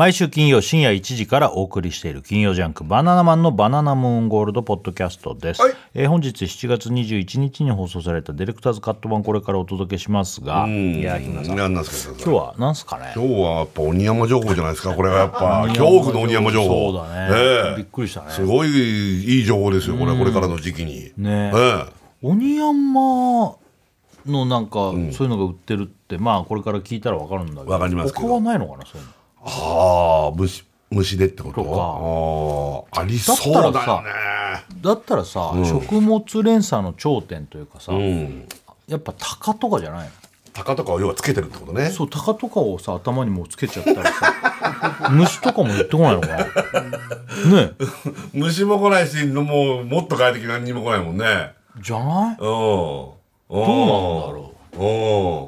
[0.00, 5.74] 毎週金曜深夜1時からお送りしている金曜ジャンクバナナマンのバナナムーンゴールドポッドキャストです、はい。
[5.92, 10.66] えー本日7月21日に放送されたディレクターズカット版これからお届けしますが。
[10.66, 11.52] いや日村さん。
[11.52, 13.12] 今何なんですか日は何すかね？
[13.14, 15.66] 今日はやっぱ鬼山情報じゃないですかこれはやっぱ。
[15.68, 16.92] 恐怖の鬼山情報。
[16.92, 17.76] そうだね、ええ。
[17.76, 18.30] びっくりしたね。
[18.30, 21.12] すごいいい情報ですよこれこれからの時期に。
[21.18, 21.52] ね。
[21.54, 21.84] え
[22.22, 27.70] 鬼山のなんか、そういうのが売ってるってまあこれから聞いたら分かるんだけど。
[27.70, 28.28] わかりますけど。
[28.28, 29.12] 他はないのかなそういうの
[29.44, 32.86] ああ虫虫でってこと？
[32.94, 34.08] ああありそうだよね。
[34.82, 38.48] だったらさ、食物連鎖の頂点というかさ、うん。
[38.88, 40.10] やっぱ鷹とかじゃないの？
[40.52, 41.90] 鷹とかを要はつけてるってことね。
[41.90, 46.36] そう鷹とかをさ頭にもうつけちゃったらさ 虫とかも寄ってこないのかな？
[47.54, 47.72] ね
[48.34, 51.52] 虫も来ないしもうもっと快適何にも来ないもんね。
[51.80, 52.34] じゃない？
[52.34, 52.36] うん。
[52.38, 53.16] ど
[53.48, 54.76] うどうなんだろう。
[54.76, 54.86] う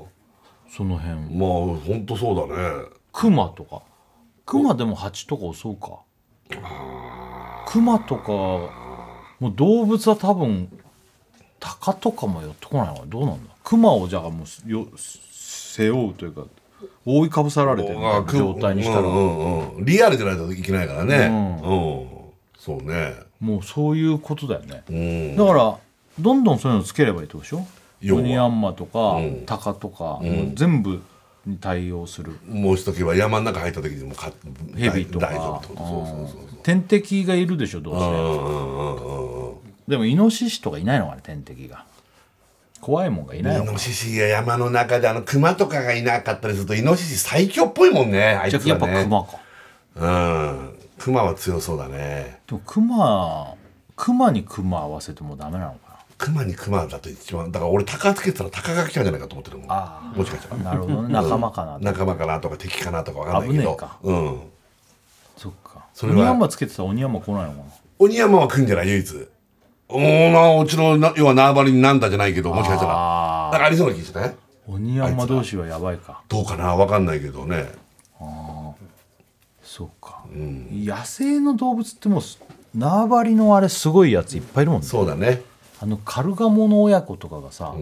[0.08, 0.72] ん。
[0.74, 1.48] その辺まあ
[1.84, 3.82] 本当そうだねクマとか。
[4.44, 6.00] クマでも蜂とか襲うか。
[7.66, 10.68] クマとかもう動物は多分
[11.60, 13.06] 鷹とかも寄ってこないのかな。
[13.06, 13.55] どうなんだ？
[13.62, 16.44] クマをじゃあもうよ背負うというか
[17.06, 21.16] 覆いかぶさられてる状態にしたら、うんうんうん、リアルじゃないといけないからね。
[21.62, 22.08] うん、
[22.58, 23.14] そうね。
[23.40, 25.36] もうそういうことだよね、うん。
[25.36, 25.78] だから
[26.18, 27.64] どんどんそういうのつければいいってことでしょ？
[28.00, 28.20] 要は。
[28.20, 29.42] オニヤンマとか、うん。
[29.46, 30.20] タカとか、
[30.55, 31.00] 全部
[31.46, 32.32] に対応する。
[32.48, 34.32] もうしとけば山の中入った時にもか
[34.76, 35.62] ヘビとか。
[36.62, 37.94] 天敵がいるでしょどう
[39.86, 41.84] せ、でもイノシシとかいないのかね天敵が。
[42.80, 43.70] 怖いもんがいないのか。
[43.70, 49.38] イノシシが山の中であの熊とかがいなかったりするとイノシシ最強っぽいもんねあいじゃあやっつはねぱクマか。
[49.96, 50.06] う
[50.68, 50.78] ん。
[50.98, 52.40] 熊は強そうだね。
[52.46, 53.54] でもクマ
[53.96, 55.81] クマにクマ合わせてもダメなのか
[56.18, 59.67] 熊に熊だと一番だから俺鷹つけてたら鷹が来ちゃうんじゃないかと思ってるもん。
[59.70, 60.62] あもしかしたら。
[60.62, 61.12] ななるほどね。
[61.12, 63.78] 仲間かなと、仲間かなとか敵かなとかわかんないけど。
[64.02, 64.40] うん。
[65.36, 65.86] そっか。
[65.95, 66.18] それは。
[66.18, 67.64] オニヤンマつけてたらオニヤンマ来ないのかな。
[67.98, 69.28] 鬼山は来んじゃない唯一。
[69.89, 73.48] おーなうちのな要は縄張りになんだじゃないけどもしかしたら。
[73.48, 74.36] あなんかありそうな気してね
[74.67, 76.23] オニヤンマ同士はやばいか。
[76.29, 76.74] どうかな？
[76.74, 77.67] わかんないけどね。
[79.62, 82.23] そうか、野生の動物ってもう
[82.77, 84.86] 縄張りのあれすごいやついっぱいいるもんね。
[84.86, 85.40] そうだね
[85.82, 87.74] あのカルガモの親子とかがさ、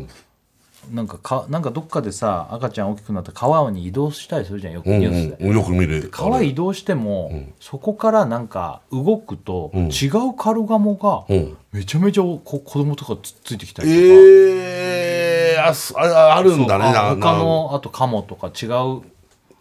[0.91, 5.01] なんかかなんかどっかでさ赤ちゃん大きくなった川に移動したりするじゃんよくうん。
[5.01, 6.09] ニュースで、うんよく見る。
[6.11, 11.57] 川移動しても、そこからなんか動くと、違うカルガモがうん。
[11.73, 16.85] めちゃめちゃこ子供とかつっついてきたりとか、ええー、あすああるんだね
[17.21, 19.03] 他のあとカモとか違う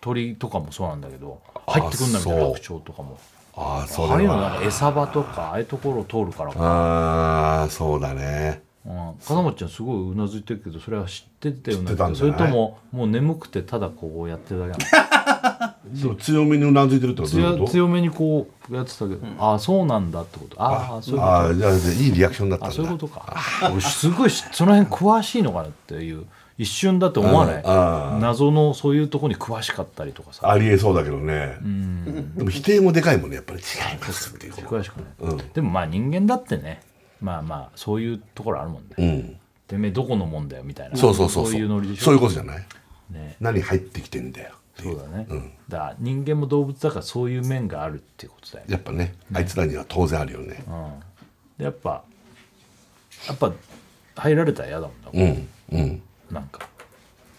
[0.01, 3.19] 鳥とかもそうなんだけど入ってくんだみたいな白鳥とかも
[3.61, 8.61] ああそああいうのれはなんか餌場とかああいうところを通るからか、ああそうだね。
[8.85, 12.15] うん、金持ちゃんすごいうなずいてるけどそれは知ってたんじゃない？
[12.15, 17.35] それとももう眠くてただこうやってるだけなのそう強めにうなずいてるってこと？
[17.35, 17.71] どういう強こと？
[17.71, 20.55] 強めにこうやってたけど、ああそうなんだってこと。
[20.61, 22.73] ああそういうことああいいリアクションだったんだ。
[22.73, 23.35] あそういうことか。
[23.71, 26.25] 俺すごいしその辺詳しいのかなっていう
[26.59, 27.63] 一瞬だって思わない？
[28.21, 30.47] 謎のそういうところに詳しかったりとかさ。
[30.51, 31.57] ありえそうだけどね。
[32.35, 33.59] でも否定もでかいもんねやっぱり。
[33.59, 36.81] 違いますっていう詳しくない、でもまあ人間だってね
[37.21, 39.37] まあまあそういうところあるもんね、うん。
[39.67, 41.55] てめえどこのもんだよみたいなそうそうそうそう。
[41.55, 42.03] いうノリでしょ？
[42.03, 42.65] そういうことじゃない？
[43.09, 43.37] ね。
[43.39, 45.27] 何入ってきてんだよそうだね、
[45.67, 48.71] だから人間も動物だからそういう面があるっていうことだよね。
[48.73, 50.63] やっぱねあいつらには当然あるよね。
[51.57, 52.03] でやっぱ
[53.27, 53.51] やっぱ
[54.15, 55.47] 入られたら嫌だもんな、うん。
[55.71, 56.67] うんなんか。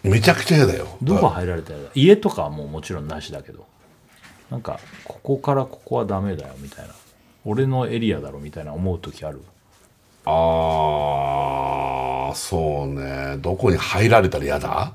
[0.03, 0.87] めちゃくちゃ嫌だよ。
[1.01, 3.65] どこ入られたら家とかはもうもちろんなしだけど。
[4.49, 6.93] なんかここからここはダメだよみたいな。
[7.45, 9.41] 俺のエリアだろみたいな思う時ある？
[10.25, 10.31] あ
[12.31, 13.37] あそうね。
[13.39, 14.93] どこに入られたら嫌だ、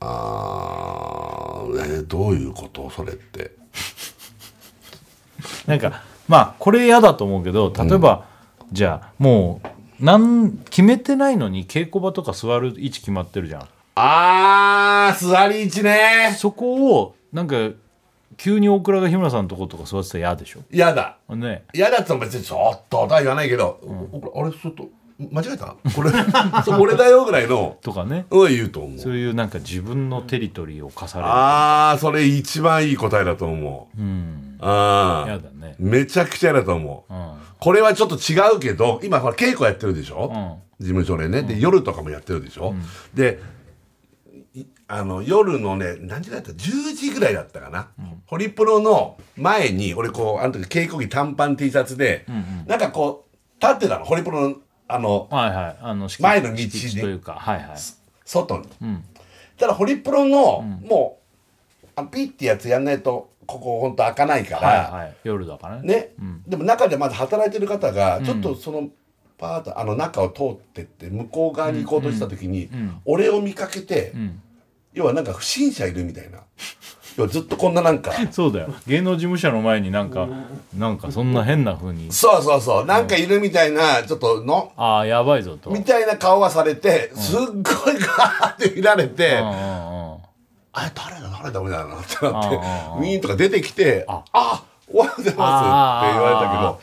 [0.00, 2.88] あーえーどういうこと？
[2.90, 3.52] それって。
[5.66, 8.26] なんかまあこれ嫌だと思うけど例えば、
[8.70, 9.68] じゃあもう
[10.00, 13.68] なん決めてないのに稽古場とか座る位置決まってるじゃん。
[13.96, 16.34] あー座り位置ね。
[16.36, 17.56] そこをなんか
[18.36, 20.60] 急に大倉が日村さんのとことか座ってたら嫌でしょ？
[20.70, 21.18] 嫌だ。
[21.30, 21.64] ね。
[21.74, 23.80] 嫌だって別にちょっととは言わないけど、
[24.12, 24.88] おあれちょっと
[25.18, 25.74] 間違えた？
[25.94, 26.10] これ
[26.64, 28.26] そう俺だよぐらいのとかね。
[28.30, 28.98] は言うと思う。
[28.98, 31.30] そういうなんか自分のテリトリーを課される。
[31.30, 34.00] ああそれ一番いい答えだと思う。
[34.00, 34.56] うん。
[34.60, 35.74] ああ嫌だね。
[35.78, 37.32] めちゃくちゃ嫌だと思う、うん。
[37.58, 40.84] これはちょっと違うけど今ほら稽古やってるでしょ、うん。
[40.84, 41.42] 事務所でね。
[41.42, 42.74] で夜とかもやってるでしょ、
[43.12, 43.40] で
[44.54, 47.88] いあの夜のね何時だった？10時ぐらいだったかな、
[48.26, 52.24] ホリプロの前に俺こうあの時稽古着短パン T シャツで、
[52.66, 54.04] なんかこう立ってたの。
[54.04, 54.56] ホリプロの
[54.88, 55.76] あのはいはい。
[55.80, 56.68] あの敷前の道に。
[56.68, 56.76] と
[57.06, 57.34] いうか。
[57.34, 57.76] はいはい。
[58.24, 58.66] 外に、
[59.56, 61.18] ただホリプロの、も
[61.82, 65.16] うあのピッてやつやんないとここ本当開かないから、はいはい。
[65.24, 65.82] 夜だからね。
[65.84, 66.12] ね、
[66.46, 68.88] でも中でまだ働いてる方がちょっとその
[69.38, 72.68] パートあの中を通ってって向こう側に行こうとした時に、
[73.04, 74.42] 俺を見かけて、ん。
[74.94, 76.40] 要はなんか不審者いるみたいな
[77.18, 78.12] 要はずっとこんななんか。
[78.30, 78.72] そうだよ。
[78.86, 80.28] 芸能事務所の前になんか
[80.76, 82.12] なんかそんな変な風に。
[82.12, 82.86] そうそうそう。
[82.86, 85.70] なんかいるみたいなちょっとのああやばいぞと。
[85.70, 94.62] みたいな顔がされてすっごいガーって見られて、あれ誰だ誰だみたいなってなってウィーンとか出てきて「ああ
[94.92, 96.80] おはようございます」って言われたけど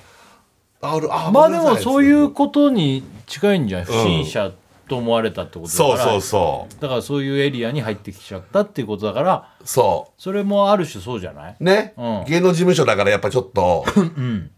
[0.82, 3.86] あ俺あまあでもそういうことに近いんじゃない？
[3.86, 4.52] 不審者
[4.88, 6.82] と思われたってことだから、そうそうそう。
[6.82, 11.56] だからそういうエリアに入ってきちゃったっていうことだからそそれもある種そうじゃない？
[11.60, 12.26] うね、うん。
[12.28, 13.86] 芸能事務所だからやっぱちょっと、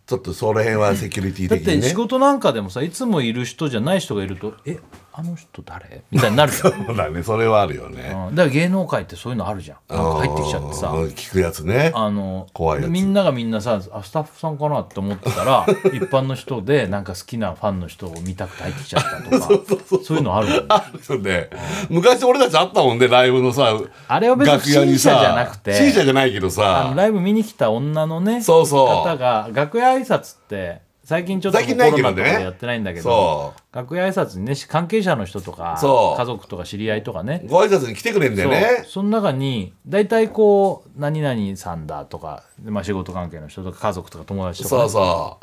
[0.05, 1.81] ちょっとその辺はセキュリティだっ的にね。
[1.81, 4.79] て仕事なんかでもさいつもいる人じゃない人がいると「え？
[5.17, 7.23] あの人誰?」みたいになる そうだね。
[7.23, 8.35] それはあるよね、うん。
[8.35, 9.77] だから芸能界ってそういうのあるじゃん。
[9.89, 10.89] なんか入ってきちゃってさ。
[10.89, 11.91] うん聞くやつね。
[11.95, 12.91] あの怖いやつ。
[12.91, 19.47] みんながみんなさあスタッフさんかなって思ってたら 一般の人でなんか好きなファンの人を見たくて入ってきちゃったとか。
[20.03, 20.65] そういうのあるよね。
[20.69, 21.49] あるよね。
[21.89, 23.77] 昔俺たちあったもんねライブのさ
[24.07, 25.71] あれは別に審者じゃなくて。
[25.71, 28.87] 不審者じゃないけどあさのライブ見に来た女のねそうそう。
[28.87, 35.77] 方が楽屋挨拶って最近ちょっとコロナとかでやってないんだけどそ楽屋挨拶にね関係者の人とか
[36.17, 37.45] 家族とか知り合いとかね。
[37.47, 38.83] ご挨拶に来てくれんだよね。
[38.85, 45.39] その中に大体こう何々さんだとか、まあ、仕事関係の人とか家族とか友達とかね、そうそ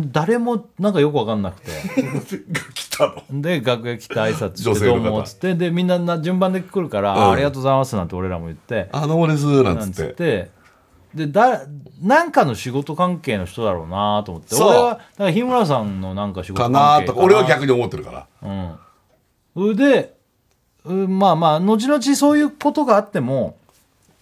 [0.00, 1.70] 誰もなんかよく分かんなくて。
[2.02, 2.44] う
[2.74, 3.40] 来たの？
[3.40, 5.54] で楽屋来て挨拶してどうもっつって。
[5.54, 7.30] でみんなな順番で来るから、うん。
[7.30, 8.90] ありがとうございますなんて俺らも言って。
[8.92, 10.59] あどうもですななんんつっつってて
[11.14, 11.62] でだ
[12.02, 14.54] なんかの仕事関係の人だろうなと思って。
[14.54, 17.12] 俺はだから日村さんのなんか仕事か関係な。
[17.12, 18.26] とか俺は逆に思ってるから。
[18.42, 18.76] うん。
[19.54, 20.14] それで
[20.84, 23.56] うんまあまあ後々そういうことがあっても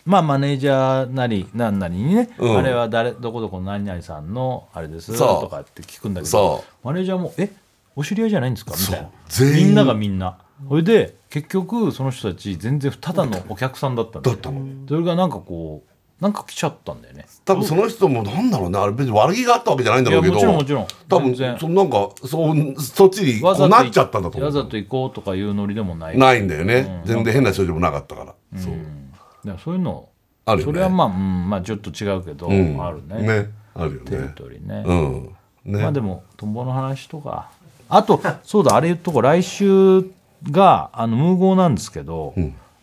[0.05, 2.57] まあマネージャーなりなんなりにね、うん。
[2.59, 7.53] あれは誰どこどこの何々さんのあれですとかって聞くんだけどそマネージャーも「え
[7.95, 9.11] お知り合いじゃないんですか?」みたいな。
[9.55, 10.39] みんながみんな。
[10.69, 14.61] それで結局その人たち全然ただのお客さんだったんだったの。
[14.89, 15.88] それがなんかこう
[16.21, 17.27] なんか来ちゃったんだよね。
[17.45, 18.79] 多分その人もなんだろうね。
[18.79, 20.39] あれ別に悪気があったわけじゃないんだろうけど。
[20.39, 21.09] いやもちろんもちろん。
[21.09, 24.45] 多分そなんかそうそっちにこうなっちゃったんだと思う。
[24.45, 26.19] わざと行こうとかいうノリでもない。
[26.19, 28.73] ないんだよね、全然変な症状もなかったから、そう。
[28.73, 30.09] だからそういうの
[30.45, 30.73] あるよね。
[30.73, 32.85] それはまあ、うん、まあちょっと違うけど、うん。
[32.85, 33.23] あるね。
[33.23, 33.51] ね。
[33.75, 35.73] あるよテリねトリーね、うん。
[35.73, 37.51] ね、まあでもトンボの話とか。
[37.89, 39.23] あとそうだあれ言っとこう。
[39.23, 40.05] 来週
[40.51, 42.35] があのムーゴーなんですけど、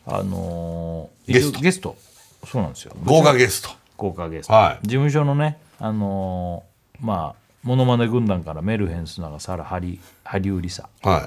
[0.08, 1.60] あのーゲスト。
[1.60, 1.96] ゲスト
[2.46, 2.94] そうなんですよ。
[3.04, 3.70] 豪華ゲスト。
[3.98, 4.88] 豪華ゲスト、はい。
[4.88, 10.88] 事務所のねあのーまあモノマネ軍団からメルヘンスナがサラハリハリウリサ。
[11.02, 11.22] はい。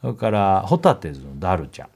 [0.00, 1.88] それからホタテズのダルちゃん。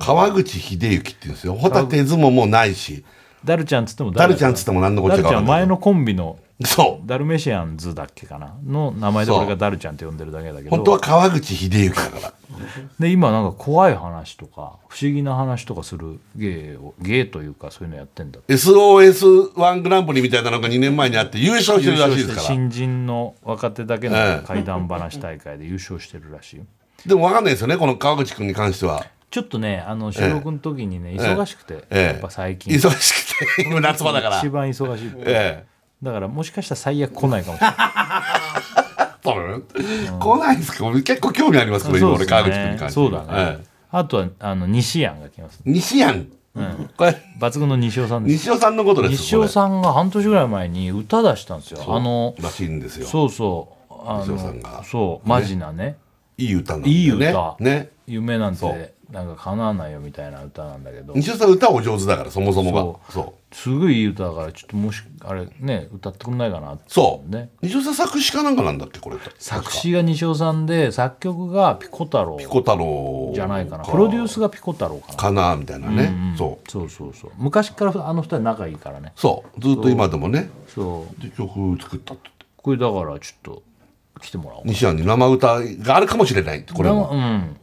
[0.00, 1.54] 川口秀幸って言うんですよ。
[1.54, 3.04] ホタテズももうないし。
[3.44, 7.06] ダルちゃんっつってもダルちゃんっつっても何のこっダルちちゃか分かんないゃん前のコンビのそう。
[7.06, 8.54] ダルメシアンズだっけかな？
[8.66, 10.70] の名前で俺がダルちゃんって呼んでるだけだけど。
[10.70, 12.34] 本当は川口秀幸だから。
[12.98, 18.52] で今なんか怖い話とか不思議な話とかする芸を芸というかそういうのやってんだって。
[18.52, 22.40] SOS1 グランプリみたいなのが2年前にあって優勝してるらしいですから。
[22.40, 26.56] 新人の若手だけのええ怪談話大会で優勝してるらしい。
[26.58, 26.64] よ
[27.06, 29.06] でも分かんないですよねこの川口君に関しては。
[29.30, 32.02] ちょっとねあの収録の時にね、忙しくて、ええ。
[32.02, 32.74] やっぱ最近。
[32.74, 33.62] 忙しくて。
[33.70, 34.38] 今夏場だから。
[34.40, 35.69] 一番忙しい、ええ
[36.02, 37.76] だからもしかしたら最悪来ないかもしれない。
[39.22, 39.64] 多分。
[40.18, 40.86] 来ないですか？
[40.86, 42.90] 俺結構興味ありますけど今俺川口君に関して。
[42.92, 43.64] そうだね、ええ。
[43.92, 45.60] あとはあの西安が来ます。
[45.64, 46.26] 西安
[46.96, 47.16] これ。
[47.38, 51.80] 抜群の西尾さんです西尾さんのことです西尾さんが半年ぐらい前に歌出したんですよ。
[51.86, 53.06] あのらしいんですよ。
[53.06, 53.94] そうそう。
[54.06, 54.82] あ西尾さのんが。
[54.84, 55.28] そう。
[55.28, 55.96] マジなね
[56.40, 57.00] いい歌なんだよね。
[57.00, 57.56] いい歌。
[57.60, 57.90] ね。
[58.06, 61.12] 夢なんてなんか叶わないよみたいな歌なんだけど。
[61.14, 63.12] 西尾さん歌お上手だからそもそもが。
[63.12, 63.54] そう。
[63.54, 67.30] すごいいい歌だからちょっともしあれね歌ってくんないかなってそう。
[67.30, 69.16] ね西尾さん作詞かなんかなんだっけこれ。
[69.38, 73.32] 作詞が西尾さんで作曲がピコ太郎ピコ太郎。
[73.34, 73.84] じゃないかな。
[73.84, 75.14] プロデュースがピコ太郎かな。
[75.16, 76.70] かなみたいなね、そう。
[76.70, 79.12] そうそうそう昔からあの二人仲いいからね。
[79.16, 79.60] そう。
[79.60, 80.50] ずっと今でもね。
[80.68, 81.22] そう。
[81.22, 82.30] で曲作ったって。
[82.56, 83.62] これだからちょっと
[84.20, 87.56] 来てもらおう西安に生歌があるかもしれないこれも、うん。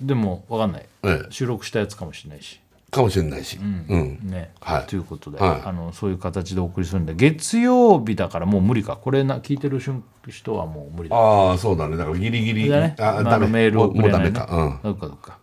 [0.00, 1.26] でも分かんない、ええ。
[1.30, 2.60] 収録したやつかもしれないし。
[2.90, 4.18] かもしれないし、うん。
[4.22, 4.86] ね、はい。
[4.86, 5.62] ということで、はい。
[5.64, 8.96] あのそういう形でお送りするんで月曜日だからもう無理か。
[8.96, 11.16] これな聞いてる瞬人はもう無理だ。
[11.16, 11.96] ああそうだね。
[11.96, 12.68] だからギリギリ。
[12.68, 12.94] だね。
[12.98, 14.40] あまああのメールをもうもうダくれないね。
[14.40, 14.78] メかうん。
[14.82, 15.38] そっかそっか。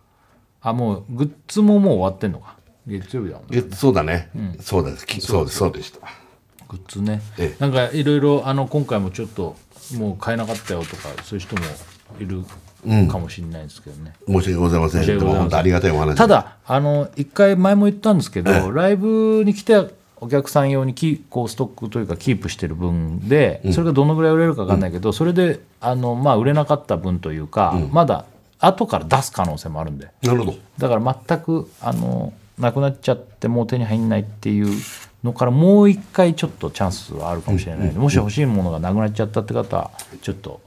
[0.62, 2.56] あもうグッズももう終わってんのか。
[2.86, 3.64] 月曜日だもんね。
[3.70, 5.98] えそうだね、そうだきそうですそうでした。
[6.68, 7.60] グッズね、ええ。
[7.60, 9.56] なんかいろいろあの今回もちょっと
[9.96, 11.62] もう買えなかったよとかそういう人も
[12.18, 12.44] いる
[13.08, 15.00] かもしれないですけどね、申し訳ございません。
[15.02, 15.40] 申し訳ございません。
[15.40, 19.76] でも本当ありがたいお話ただあの一回前も言ったんですけど、ライブに来て
[20.22, 28.26] お客さん用にキこうストックというかキープしてる分でそれがどのぐらい売れるか分かんないけど、それであの、まあ、売れなかった分というか、まだ
[28.58, 30.08] 後から出す可能性もあるんで。
[30.22, 30.58] なるほど。
[30.76, 34.68] だから全くあのなくなっちゃってもう手に入んないっていう
[35.22, 39.90] のからもう一回ちょっとチャンスはあるかもしれないので、もし欲しいものがなくなっちゃったって方は
[40.22, 40.60] ちょっと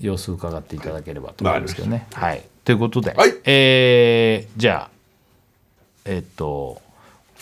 [0.00, 2.06] 様子伺っていただければと思うんですけどね。
[2.12, 4.90] はい、ということで、はいえーじゃあ
[6.04, 6.80] えっと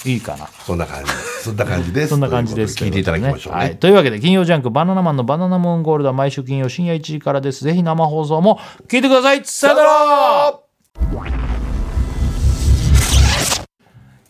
[0.04, 0.46] いいかな？
[0.46, 1.10] そんな感じ
[1.42, 2.76] そんな感じですそんな感じです。
[2.76, 3.76] 聞いていただきましょうね、はい。
[3.76, 7.64] というわけで、金曜ジャンクバナナマンのバナナムーンゴールドは毎週金曜深夜1時からです。
[7.64, 9.44] ぜひ生放送も聞いてください。
[9.44, 10.60] さよなら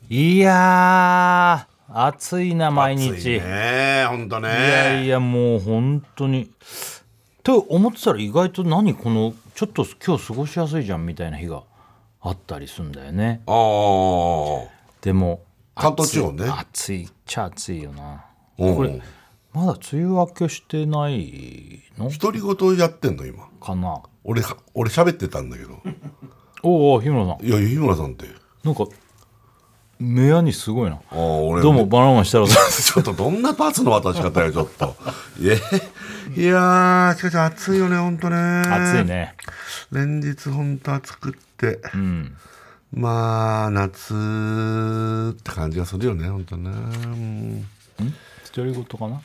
[0.09, 3.41] いやー、暑いな、毎日。
[3.41, 4.49] ね本当ね。
[4.49, 6.51] いやいや、もう本当に。
[7.43, 11.63] と思ってたら意外と何この、ちょっと今日過ごしやすいじゃんみたいな日が
[12.21, 13.41] あったりするんだよね。
[13.47, 14.71] ああ。
[15.01, 15.41] でも、
[15.75, 16.47] 関東地方ね。
[16.49, 18.25] 暑いっちゃ暑いよな。
[18.59, 18.71] う。
[18.73, 19.01] んこれ
[19.55, 22.11] まだ梅雨明けしてないの？
[22.11, 23.49] 独り言やってんの今。
[23.59, 24.03] かな。
[24.23, 25.81] 俺は俺喋ってたんだけど。
[26.63, 27.47] おうおう日村さん。
[27.47, 28.27] いや日村さんって。
[28.65, 28.85] なんか
[29.99, 30.97] 目やにすごいな。
[30.97, 32.71] ああ俺どうもバナナマン設楽さん。
[32.71, 34.95] ちょっとどんなパーツの渡し方よちょっと。
[35.41, 35.59] いやい
[36.45, 38.37] やーしかし暑いよね本当ね。
[38.37, 39.35] 暑いね。
[39.91, 41.81] 連日本当暑くって。
[41.95, 42.37] うん。
[42.93, 44.13] まあ夏
[45.33, 46.71] って感じがするよね本当ね。
[46.71, 47.67] うん。
[48.55, 49.21] 独り言かな？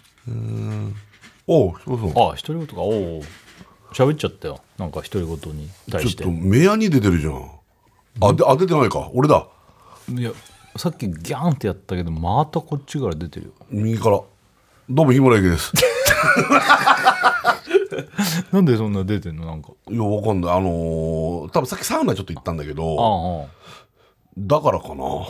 [1.48, 2.10] おうそうそう。
[2.12, 2.76] あ独り言か。
[2.82, 3.24] おお
[3.94, 4.62] 喋っちゃったよ。
[4.78, 6.24] なんか独り言に対して。
[6.24, 7.52] ちょっと目やに出てるじゃん。
[8.22, 9.10] あであ出てないか。
[9.14, 9.46] 俺だ。
[10.10, 10.32] いや
[10.78, 13.52] さっきギャンってやったけどまたこっちから出てるよ。
[13.70, 14.22] 右から。
[14.90, 15.74] どうも日村ゆきです。
[18.52, 19.72] なんでそんな出てんのなんか。
[19.90, 20.52] いやわかんない。
[20.52, 23.48] あのー、多分さっきサウナちょっと行ったんだけあどああ。
[24.38, 25.04] だからかな。
[25.06, 25.28] あ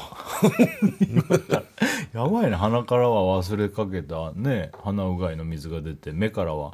[2.13, 2.55] やばいね。
[2.55, 6.73] 鼻からは忘れかけたね鼻うがいの水が出て目からは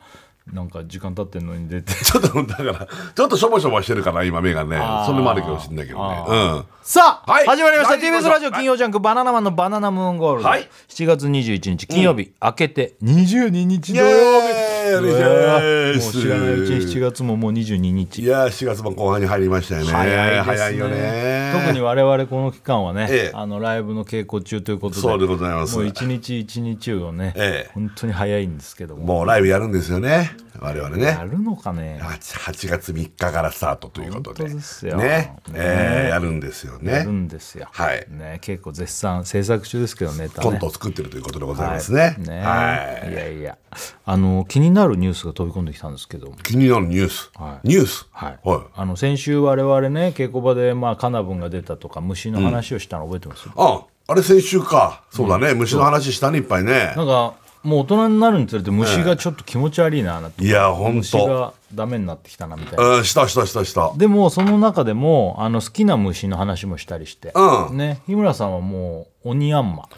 [0.53, 1.93] なんか時間経ってんのに出て。
[1.93, 4.77] ちょっとだからちょっとしょぼしょぼしてるかな今目がね。
[5.05, 6.23] それもあるかもしれないけどね。
[6.27, 6.65] あうん。
[6.83, 7.45] さあ、はい。
[7.45, 7.93] 始まりました。
[7.93, 10.69] はい TBS ラジオ金曜ジャンク「バナナマンのバナナムーンゴールド」はい。
[10.87, 14.77] 7月21日金曜日、明けて22日土曜日。
[14.87, 18.21] もう知らないうちに7月ももう22日。
[18.21, 19.91] いやー4月も後半に入りましたよね。
[19.91, 21.51] 早い早いよね。
[21.53, 23.31] 特に我々この期間はね、ええ。
[23.33, 25.75] あのライブの稽古中ということでそうでございます。
[25.75, 27.71] もう一日一日をね、ええ。
[27.73, 29.03] 本当に早いんですけども。
[29.03, 31.05] もうライブやるんですよね我々ね。
[31.05, 31.99] やるのかね。
[32.01, 34.43] 8, 8月3日からスタートということで。
[34.43, 34.97] 本当ですよ。
[34.97, 35.03] ね。
[35.03, 35.39] ね。
[35.53, 38.05] えーやるんですよやるねんですよ、はい。
[38.09, 42.15] ね、結構絶賛制作中ですけどネタねコントを作ってるということでございますね。
[42.19, 42.41] ね。
[42.41, 43.11] はい。
[43.11, 43.57] いやいや。
[44.05, 47.29] あの気になるニュースが飛び込んできたんですけど気になるニュース。
[47.35, 47.67] はい。
[47.67, 48.07] ニュース？
[48.11, 48.61] はい、はい。
[48.73, 55.03] あの先週我々ね稽古場でまあカナブンが出たとか虫の話をしたの覚えてます、ああれ先週か。
[55.11, 55.53] そうだね。
[55.53, 56.93] 虫の話したねいっぱいね。
[56.95, 57.33] なんか
[57.67, 62.95] もう大人になるにつれて虫がちょっと気持ち悪いななって、いやほんと虫がダメになってきたなみたいな。
[62.95, 63.91] うんしたしたしたした。
[63.97, 67.77] でもその中でもあの好きな虫の話もしたりして、うん。
[67.77, 67.99] ね。
[68.07, 69.89] 日村さんはもうオニヤンマ。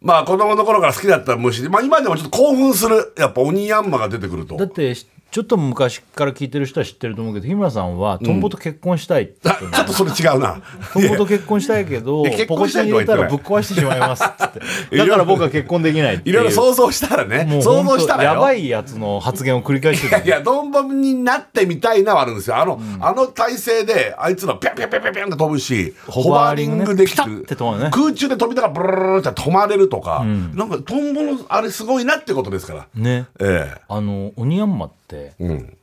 [0.00, 1.62] まあ子供の頃から好きだった虫。
[1.62, 3.12] でまあ今でもちょっと興奮する。
[3.18, 4.56] やっぱ鬼ヤンマが出てくると。
[4.56, 4.94] だって
[5.32, 9.76] ちょっと昔から聞いてる人は知ってると思うけど日村さんはトンボと結婚したいって言ってるの。
[9.78, 10.60] ちょっとそれ違うな。
[10.92, 14.60] トンボと結婚したいけどポコチ婚したいに入れたらぶっ壊してしまいますっつって。
[14.94, 17.48] だから僕は結婚できないっていろいろ想像したらね。
[17.62, 18.34] 想像したらよ。
[18.34, 22.58] やばいやつの発言を繰り返してたいや、ドンボムになってみたいなはあるんですよ。
[22.58, 27.38] あの、あの体勢で、あいつらピャンピャンピャンピャンピャンって飛ぶし、ホバーリングねできる。
[27.38, 27.90] ね。
[27.90, 32.86] 空中で飛びながらブルルルルって止まれるとか、なんかトンボのあれすごいなってことですから。
[32.94, 33.28] ね。
[33.40, 35.01] えあのオニヤンマってえ
[35.40, 35.76] うん。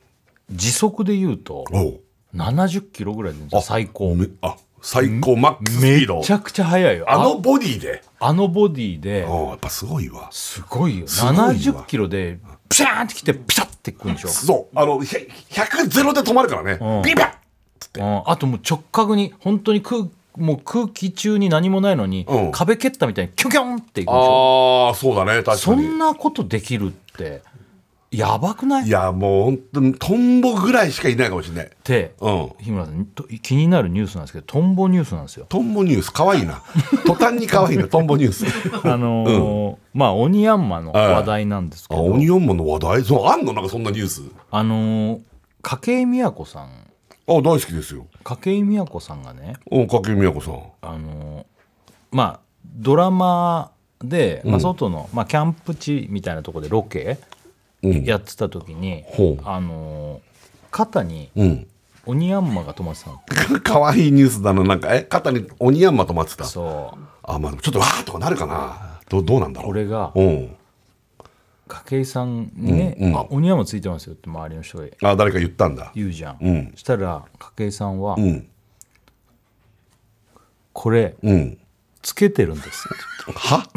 [0.50, 2.00] 時速で言うとおう
[2.34, 6.06] 70キロぐらいで最高めあ、最高マックスめ。
[6.24, 8.02] ちゃくちゃ速いよあのボディで。
[8.18, 10.28] あのボディでやっぱすごいわ。
[10.32, 14.78] すごいよすごいわ70キロでピシャーンってきてピタッてくるんでしょそう。
[14.78, 16.78] あの、ひゃ100ゼロで止まるからね。
[16.80, 17.32] うんピンピャン
[17.78, 18.00] つって。
[18.00, 20.04] うんあともう直角に本当に空
[20.36, 25.42] もう空気中に何もないのに、うん壁蹴ったみたいにキョキョンっていくでしょああ、そうだね。
[25.42, 25.58] 確かに。
[25.58, 27.42] そんなことできるって
[28.10, 28.86] やばくない？
[28.86, 31.66] いや、もう本当にトンボぐらいしかいないかもしれない。
[31.66, 32.50] って、うん。
[32.58, 35.46] 日村さんと気になるニュースなんですけどトンボニュースなんですよ。
[35.48, 36.60] トンボニュース、かわいいな。
[37.06, 38.46] 途端にかわいいな、 トンボニュース。
[38.88, 43.02] あのーまあ鬼ヤンマの話題なんですけあ、ど、オニオンマンの話題？
[43.04, 43.52] そう、あんの？
[43.52, 44.22] なんかそんなニュース。
[44.50, 45.20] あのー
[45.62, 46.64] 筧美和子さん
[47.28, 48.06] あ、大好きですよ。
[48.24, 50.54] 筧美和子さんがね、お、かけみやこさん。
[50.82, 51.44] あのー
[52.10, 53.70] まあドラマ
[54.02, 57.16] で、まあ、外の、まあ、キャンプ地みたいなところでロケうん。
[57.82, 59.04] やってた時に、
[59.44, 60.30] あのー
[60.70, 61.66] 肩にうん。
[62.06, 63.60] 鬼ヤンマが止まってたの。
[63.60, 64.62] かわいいニュースだな。
[64.64, 66.44] なんか、え、肩にオニヤンマ止まってた？
[66.44, 69.00] そあ、まあ、ちょっとわーとかなるかな。
[69.08, 69.70] どどうなんだろう？
[69.70, 70.56] これがうん。
[71.68, 73.60] 筧さんにね、うんうん。
[73.60, 75.92] あついてますよって周りの人があ誰か言ったんだ。
[75.94, 76.72] 言うじゃん、うん。
[76.74, 78.48] したら筧さんは、うん。
[80.72, 81.58] これうん。
[82.02, 82.88] つけてるんです
[83.34, 83.68] は？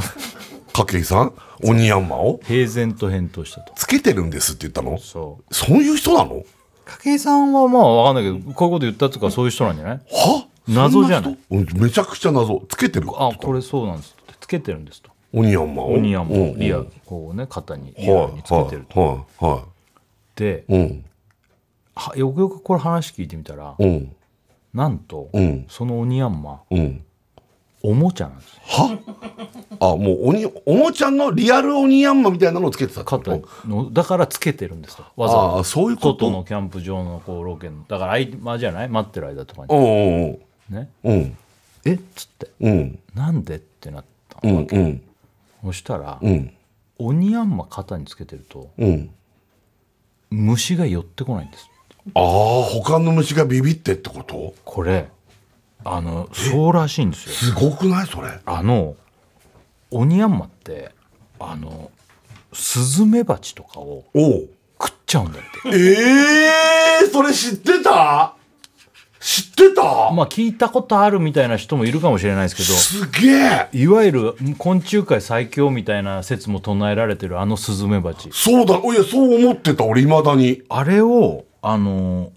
[0.74, 2.40] 筧さん鬼ヤンマを？
[2.44, 3.74] 平然と返答したと。
[3.76, 4.98] つけてるんですって言ったの？
[4.98, 5.54] そう。
[5.54, 6.44] そういう人なの？
[6.86, 9.98] 筧さんはまあ分かんないけどこういうこと言ったっていうかそういう人なんじゃない？
[9.98, 10.48] は？
[10.68, 11.38] 謎じゃない？
[11.50, 12.64] めちゃくちゃ謎。
[12.70, 15.12] つけてるあこれそうなんですつけてるんですと。
[15.32, 15.94] 鬼ヤンマを？
[15.94, 16.48] 鬼山うんうん。
[16.54, 19.64] もリアルこうね肩にリアにつけてるとはいはいは
[20.36, 20.74] でい。
[20.74, 21.06] うん。
[21.96, 24.16] はよくよくこれ話聞いてみたらうん。
[24.74, 25.66] なんとうん。
[25.70, 27.04] その鬼ヤンマうん
[27.86, 28.62] おもちゃなんですよ。
[28.64, 29.00] は？
[29.82, 33.42] あもう鬼おもちゃのリアル鬼ヤンマみたいなのをつけてたってこと？
[33.42, 33.92] 肩の。
[33.92, 36.26] だからつけてるんですとわざわああそういうこと？
[36.26, 37.84] ざ外のキャンプ場のこうロケの。
[37.88, 39.64] だから合間じゃない待ってる間とか。
[39.70, 40.90] うにんうんね？
[41.04, 41.38] うん。
[41.86, 41.94] え？
[41.96, 42.48] っつって。
[42.62, 43.00] うん。
[43.14, 45.02] なんでってなったうんわけ、うん
[45.66, 46.54] そしたら、うん。
[47.00, 49.10] 鬼ヤンマ肩につけてるとうん。
[50.30, 51.70] 虫が寄ってこないんです
[52.16, 54.54] ああ他の虫がビビってってこと？
[54.64, 55.10] これ
[55.86, 57.34] あのそうらしいんですよ。
[57.34, 58.08] すごくない？
[58.08, 58.30] それ。
[58.46, 58.96] あの
[59.92, 60.92] 鬼ヤンマって
[61.40, 61.92] あの
[62.54, 65.78] スズメバチとかを食っちゃうんだって。
[65.78, 68.36] ええー、それ知ってた？
[69.20, 73.70] 知ってた、まあ聞いたことあるみたいな人もいるかもしれないですけどすげえ。
[73.72, 78.30] いわゆる昆虫界最強みたいな説も唱えられてるあのスズメバチ。
[78.34, 78.80] そうだ。
[78.80, 80.64] いやそう思ってた俺いまだに。
[80.68, 82.34] あれをあの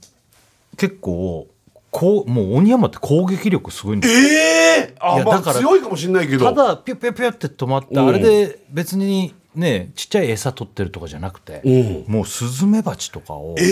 [0.76, 1.48] 結構
[1.98, 4.18] こうもう鬼山って攻撃力すごいんだえよ。
[4.18, 6.44] えー、あまあいやだから強いかもしれないけど。
[6.44, 8.08] ただピュッピュッピュッって止まって、うん。
[8.08, 12.12] あれで別にねちっちゃい餌取ってるとかじゃなくて、うん。
[12.12, 13.64] もうスズメバチとかをえ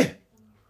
[0.00, 0.20] え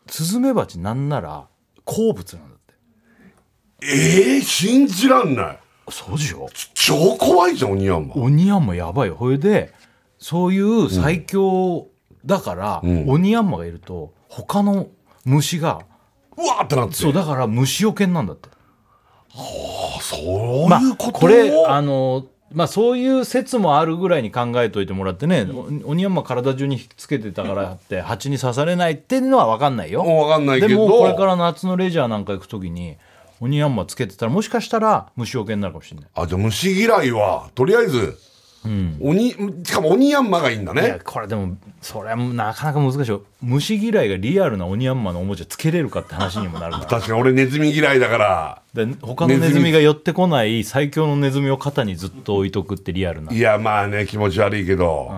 [0.09, 1.47] スズメバチなんなら
[1.85, 3.87] 好物なんだって。
[3.87, 5.59] ー、ええー、信じらんない。
[5.89, 6.49] そうでしょ？
[6.75, 9.17] 超怖いじゃん鬼ヤンマ鬼ヤンマやばいよ。
[9.17, 9.73] それで
[10.19, 11.87] そういう最強
[12.25, 13.09] だから、ん。
[13.09, 14.89] 鬼ヤンマがいると他の
[15.25, 15.83] 虫が
[16.37, 16.95] うわーってなって。
[16.95, 18.49] そうだから虫よけになんだって。
[19.35, 25.47] あそうまあいうこと、これあのまあそういう説もあるぐらいに考えといてもらってね、
[25.85, 30.03] お鬼ヤンマ体中につけてたからって蜂に刺されないっていうのは分かんないよ。
[30.05, 32.97] 分かんないけでどもこれから夏のレジャーなんか行く時に
[33.41, 36.11] 鬼ヤンマつけてたらもしかしたら虫よけになるかもしれない。
[36.15, 38.17] あじゃあ虫嫌いはとりあえず、
[39.01, 39.31] 鬼
[39.65, 43.23] しかも鬼ヤンマがいいんだいやねこれでもそれはなかなか難しいよ。
[43.43, 48.63] 虫嫌いがリアルな鬼ヤンマのおもちゃつけれるかって話にもなるから 確かに俺ネズミ嫌いだから。
[48.75, 49.73] で他のネズミ。
[49.73, 53.33] が寄ってこない最強のネズミを肩にずっと置いとくってリアルな。
[53.33, 55.11] いやまあね気持ち悪いけど、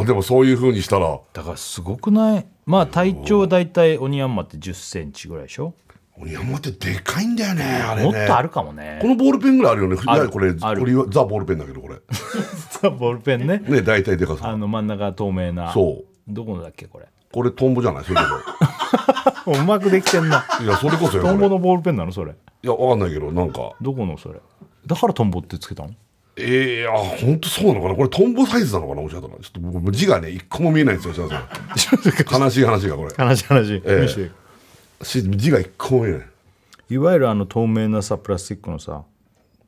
[0.00, 0.06] うん。
[0.06, 1.18] でもそういうふうにしたら。
[1.32, 2.46] だからすごくない？
[2.66, 5.74] まあ体長は大体鬼ヤンマって1 0ンチぐらいでしょ？
[6.18, 8.06] 鬼ヤンマってでかいんだよねあれね。
[8.06, 8.98] もっとあるかもね。
[9.00, 9.96] このボールペンぐらいあるよね。
[10.06, 10.28] ある。
[10.28, 10.54] これ？
[10.60, 10.80] ある。
[10.80, 11.96] これはザ・ボールペンだけどこれ
[12.82, 13.58] ボールペンね。
[13.58, 15.72] ね大体でかさあの真ん中透明な。
[15.72, 16.04] そう。
[16.28, 17.06] どこのだっけこれ？
[17.32, 18.04] これトンボじゃない？
[18.04, 18.20] それ
[19.44, 19.52] こ。
[19.52, 20.46] うまくできてんな。
[20.58, 22.32] そいやそれこそよトンボのボールペンなのそれ？
[22.32, 23.72] いやわかんないけどなんか。
[23.80, 24.40] どこのそれ？
[24.86, 25.90] だからトンボってつけたの？
[26.36, 27.94] ええあ本当そうなのかな？
[27.96, 29.02] これトンボサイズなのかな？
[29.02, 29.42] もしかしたら。
[29.42, 33.12] ちょっと僕字がね一個も見えないんですよ設楽さん悲しい話がこれ。
[33.18, 34.00] 悲しい話、ええ。
[34.02, 34.30] 見せて。
[35.02, 36.26] し字が一個も見えない。
[36.90, 39.04] いわゆるあの透明なさプラスチックのさ、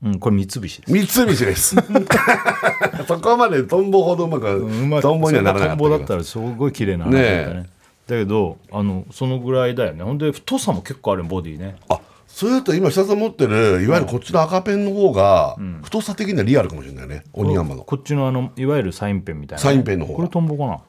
[0.05, 0.83] うん、これ三菱です。
[0.87, 1.77] 三菱です。
[3.07, 5.89] そこまでトンボほどうまく、うまくトンボにはならなかったけど。
[5.89, 7.67] トンボだったらすごい綺麗な話だったね
[8.09, 10.03] だけどあのそのぐらいだよね。
[10.03, 11.77] ほんで太さも結構あるよボディね。
[11.89, 17.23] あそれだと今下さん持ってるいわゆるこっちの赤ペンの方が太さ的にはリアルかもしれないね。
[17.33, 17.85] 鬼ヤンマの。
[17.85, 20.17] こっちのあのいわゆるサインペンみたいなね、サインペンの方が。
[20.17, 20.81] これトンボかな？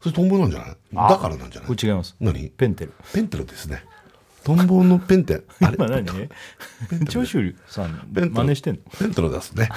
[0.00, 1.10] それトンボなんじゃない？
[1.10, 1.68] だからなんじゃない？
[1.68, 2.14] これ違います。
[2.20, 2.48] 何？
[2.50, 2.92] ペンテル。
[3.12, 3.82] ペンテルですね
[4.44, 5.76] トンボのペンテあれ？
[5.76, 6.06] 今何？
[7.08, 8.80] 長州さんペン真似してんの？
[8.98, 9.68] ペンテルですね。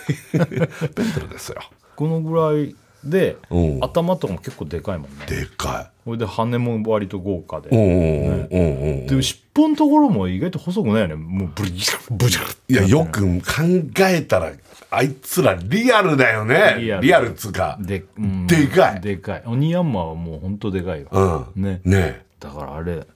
[0.32, 1.60] ペンテルですよ。
[1.96, 3.84] このぐらいでうん。
[3.84, 5.26] 頭とかも結構でかいもんね。
[5.26, 7.70] でかこれで羽も割と豪華で。
[7.70, 11.14] でも尻尾のところも意外と細くないよね。
[11.14, 13.62] もうブリッブリッいやよく考
[14.00, 14.52] えたら
[14.90, 16.76] あいつらリアルだよね。
[17.00, 17.30] リアル。
[17.30, 17.78] っつうか。
[17.80, 19.00] で,、うん、でかい。
[19.00, 19.42] でかい。
[19.46, 21.62] 鬼ヤンマはもうほんとでかいよ、うん。
[21.62, 21.80] ね。
[21.84, 22.24] ね。
[22.40, 23.06] だからあれ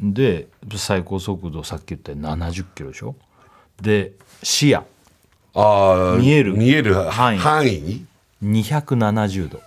[0.00, 3.14] で最高速度さっき言ったように70キロでしょ？
[3.80, 4.84] で視野。
[5.54, 7.38] ああ見える見える範囲。
[7.38, 8.04] 範囲？
[8.42, 9.60] に270度。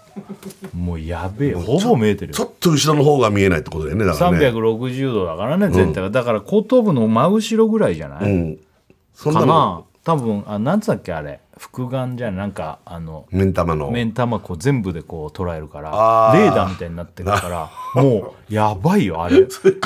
[0.74, 1.54] もうやべえ。
[1.54, 2.36] ほぼ見えてるよ。
[2.36, 4.38] ちょっと後ろの方が見えないってことだよねだからね。
[4.50, 8.60] 360度だからね全体が、だから後頭部の真後ろぐらいじゃない、うん。
[9.14, 11.42] そんなかのな多分あなんつったっけあれ。
[11.58, 13.92] 複眼じゃなんかあの目ん玉の。
[13.92, 19.42] 目ん玉こう全部でこう捉えるからレーダーみたいになってるからもうやばいよあれ。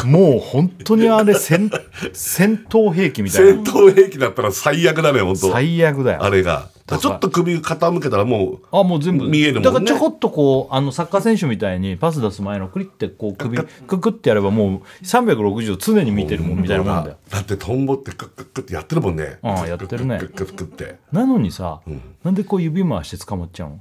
[0.06, 1.72] もう本当にあれ戦
[2.14, 3.52] 戦闘兵器みたいな。
[3.52, 5.52] 戦闘兵器だったら最悪だね本当。
[5.52, 6.24] 最悪だよ。
[6.24, 9.28] あれがちょっと首傾けたらもうあもう全部。
[9.28, 9.66] 見えるもんね。
[9.66, 17.12] だからちょこっとこうあのサッカー選手みたいにパス出す前のクリってこう首ククってやればもう360常に見てるもんみたいなもんだ。
[17.12, 19.40] よだってトンボってクックックってやってるもんね。
[19.42, 20.20] ああやってるね。
[20.20, 20.98] クックックって。
[21.12, 21.82] なのにさ、
[22.24, 23.80] なんでこう指回して捕まっちゃうの？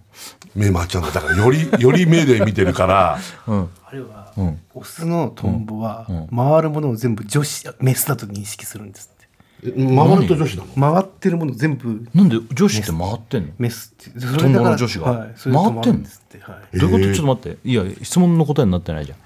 [0.55, 1.13] 目回っちゃうんだ。
[1.13, 3.19] だからより より目で見てるから。
[3.47, 4.33] あれは、
[4.73, 9.11] オスのトンボは、回るものを全部女子メスだと認識するんです。
[9.13, 9.20] ってえ
[9.63, 10.95] 回ると女子なの？
[10.95, 12.07] 回ってるもの全部。
[12.15, 13.53] なんで女子って回ってんの？
[13.59, 13.95] メス。
[14.09, 15.13] ってそトンボのだから女子が？
[15.13, 16.39] はい、それで止まるんですって。
[16.39, 16.79] はい。
[16.79, 17.05] どういうこと？
[17.05, 17.69] ちょっと待って。
[17.69, 19.19] いや質問の答えになってないじゃん。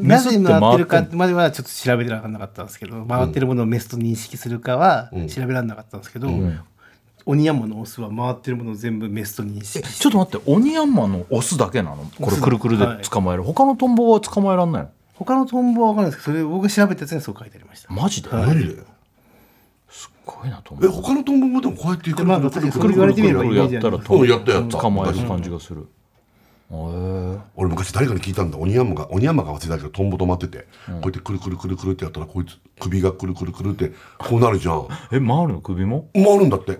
[0.00, 6.30] メなぜスって回ってるか回ってんまではちょっと調べてなかったんですけど回ってるものをメスと認識するかは調べられなかったんですけど、
[7.26, 10.50] オニヤンマのオスは回ってるものを全部メスと認識ちょっと待って。
[10.50, 12.10] オニヤンマのオスだけなの？
[12.18, 14.90] これくるくるで捕まえる、他のトンボは捕まえらんないの？
[15.16, 17.92] 他のトンボは分かるんですけどそれ僕が調べたやつにそう書いてありました。
[17.92, 18.82] マジで、何で？
[19.88, 24.78] すごいなトンボえ他のトンボもでもこうやってくるまあくるくるくる確かにそう言われてみればったらトンうんやったやった。
[24.78, 25.86] 捕まえる感じがする、
[27.56, 28.58] 俺昔誰かに聞いたんだ。
[28.58, 34.86] オニヤンマがオニヤンマが忘れたけどトンボ止まってて、こうやってくるくるくるくるってやったらこいつ首がくるくるくるってこうなるじゃん。
[35.10, 35.60] え回るの？
[35.62, 36.08] 首も？
[36.12, 36.72] 回るんだって、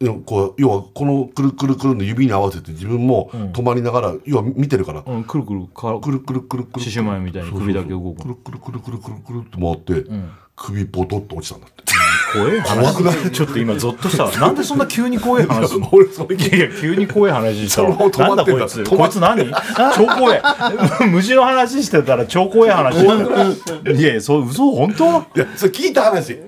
[0.00, 6.84] いやこう要はこのくるくるくるの指に合わせて自分も止まりながら、要は見てるから、うんくるくるかくるくるくるくる。
[6.84, 10.10] 獅子舞みたいに首だけ動くくるくるくるくるくるくるって回って、
[10.56, 11.84] 首ボトッと落ちたんだって
[12.32, 13.30] 怖い話。
[13.30, 14.24] ちょっと今ゾッとした。
[14.24, 15.68] わなんでそんな急に怖い話？
[15.68, 18.84] すんの俺それいやいや急に怖い話したそのまま止なんだこいつ？
[18.84, 19.52] こいつ何？
[19.96, 20.42] 超怖い。
[21.12, 23.02] 虫の話してたら超怖い話。
[23.02, 24.70] いやいやそう嘘？
[24.72, 25.04] 本当？
[25.04, 25.08] い
[25.40, 26.38] やそれ聞いた話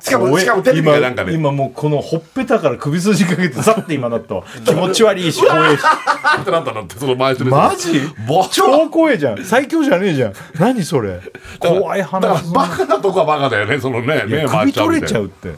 [0.00, 5.80] しかもしかもテレビかなんかで今今もうこのほっぺたから首筋かけてザッて今だったわ 気持ち悪いし怖いし。
[5.84, 8.00] あ ってなったなってその前マジ？
[8.26, 9.44] ボ超怖いじゃん。
[9.44, 10.32] 最強じゃねえじゃん。
[10.58, 11.20] 何それ？
[11.58, 12.52] 怖い話。
[12.52, 15.50] バカなとこはバカだよねそのね首取れちゃうって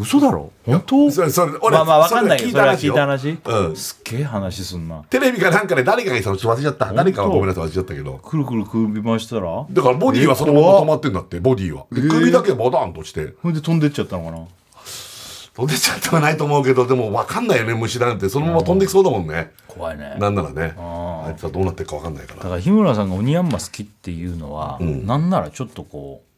[0.00, 0.50] 嘘だろ？
[0.64, 1.10] 本当？
[1.10, 3.38] それそれ俺まあまあわかんないそれけどそれは聞いよた話？
[3.44, 3.76] うん。
[3.76, 5.02] すっげえ話すんな。
[5.10, 6.92] テレビかなんかで誰かが言ったの忘れちゃった。
[6.92, 8.14] 誰かはごめんなさい忘れちゃったけど。
[8.14, 9.66] くるくる首回したら？
[9.70, 11.86] だからボディはそのまま止まってんだってボディは。
[11.92, 13.34] で首だけボタンとして。
[13.42, 14.46] ほんで飛んでっちゃったのかな？
[15.52, 18.28] 飛んでっちゃってはないと思うけどでも分かんないよね虫なんて。
[18.28, 19.50] そのまま飛んできそうだもんね。
[19.68, 20.16] 怖いね。
[20.18, 20.74] なんならね。
[20.78, 22.36] ああいつはどうなってるか分かんないから。
[22.38, 26.29] だから日村さんがオニヤンマ好きっていうのは、なんならちょっとこう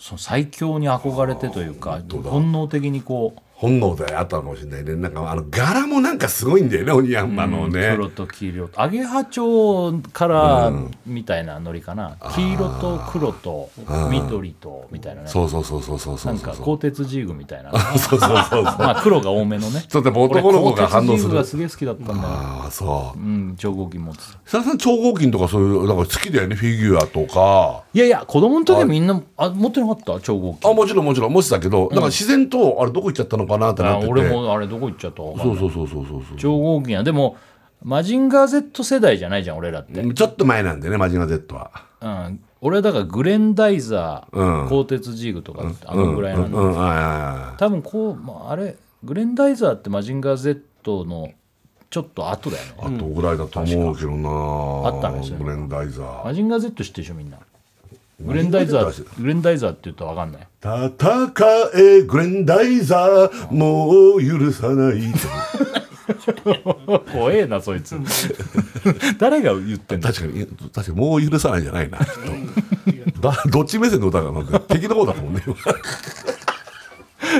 [0.00, 4.94] その最強に憧れてというか本能的にこう本能であったかもしれないね。
[4.96, 8.80] なんかあの柄もなんかすごいんだよねオニヤンマのね、黒と黄色と。
[8.80, 10.72] アゲハチョウから
[11.06, 13.68] みたいなノリかな、黄色と黒と
[14.10, 15.28] 緑とみたいなね。
[15.28, 18.62] そうそうそうそうそうそなうんか鋼鉄ジーグみたいな そうそうそうそう。
[18.64, 19.84] まあ黒が多めのね。
[19.86, 21.18] ちょっと男の子が反応する。
[21.18, 22.18] ジーグがすげえ好きだったんだよ。
[22.22, 23.18] ああそう。
[23.18, 27.82] うん超合金持ってた設楽さん超合金とかそういうなんか好きだよねフィギュアとか。
[27.92, 30.18] いやいや子供の時はみんなあ持ってなかった？
[30.20, 31.32] 超合金あもちろんもちろん。
[31.32, 33.98] 持ってたけど、だから自然とあれどこ行っちゃったのかなってな。
[33.98, 35.58] っててあ俺もあれどこ行っちゃったか分かんない。
[35.58, 36.38] そうそうそうそうそうそう。
[36.38, 36.94] 超合金。
[36.94, 37.36] やでも
[37.82, 41.70] マジンガー Z 世代じゃないじゃん俺らって、ちょっと前なんでねマジンガー Z は。
[42.00, 44.68] うん、俺はだからグレンダイザー、うん。
[44.68, 46.72] 鋼鉄ジーグとかってあのぐらいなんだ、うん。
[46.72, 51.32] はいはいは多分こう、まあ、あれグレンダイザーってマジンガー Z の
[51.90, 54.30] ちょっと後だよね、いあとぐらいだと思うけどな。
[54.88, 56.24] あったねそれブレンダイザー。
[56.24, 57.38] マジンガー Z 知ってるでしょみんな
[58.20, 60.48] グレンダイザーグレンダイザーって言うと分かんない。
[60.60, 61.32] 戦
[61.74, 65.00] えグレンダイザーもう許さない。
[67.12, 67.96] 怖えなそいつ。
[69.18, 70.08] 誰が言ってんの？
[70.08, 72.04] 確かに確かにもう許さないじゃないなきっ
[73.12, 73.20] と。
[73.20, 75.42] だどっち目線の歌かなんか敵の方だもんね。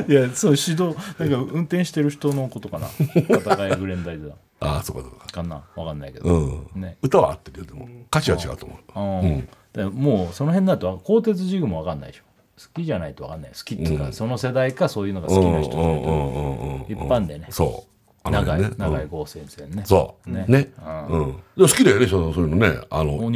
[0.08, 2.88] いやそう指導なんか運転してる人のことかな。
[2.98, 4.32] 戦いグレンダイザー。
[4.60, 5.26] ああそうかそうか。
[5.26, 5.62] かな。
[5.74, 6.96] 分かんないけど、うん、ね。
[7.02, 7.88] 歌は合ってるよでも。
[8.08, 9.26] 歌詞は違うと思う。
[9.26, 9.40] うん。
[9.40, 9.48] で
[9.92, 12.24] もうその辺だと鋼鉄ジグも分かんないでしょ。
[12.58, 13.50] 好きじゃないと分かんない。
[13.52, 17.46] 好きっていうか、その世代かそういうのが好きな人、うんうんうんうん一般でね。
[17.50, 18.30] そう。
[18.30, 18.70] 長い、ね。
[18.76, 19.08] 長いうん。
[19.08, 19.82] 郷先生ね。
[19.86, 20.30] そう。
[20.30, 20.44] ね。
[20.46, 20.68] ね。
[21.08, 21.36] うん。
[21.56, 22.80] でも好きだよねそういうのね。
[22.90, 23.32] あの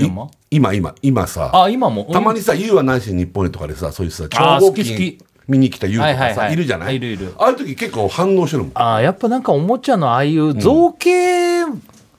[0.50, 1.50] 今今今さ。
[1.54, 2.04] あ今も？
[2.12, 5.18] たまにさ「YOU は何しに日本へ」とかでさそういうさ超合好き
[5.48, 6.52] 見に来た YOU とかさはいはいはい。
[6.52, 6.96] いるじゃない？
[6.96, 7.34] いるいる。
[7.38, 8.72] ああいう時結構反応してるもん。
[8.74, 11.64] あやっぱなんかおもちゃのああいう造形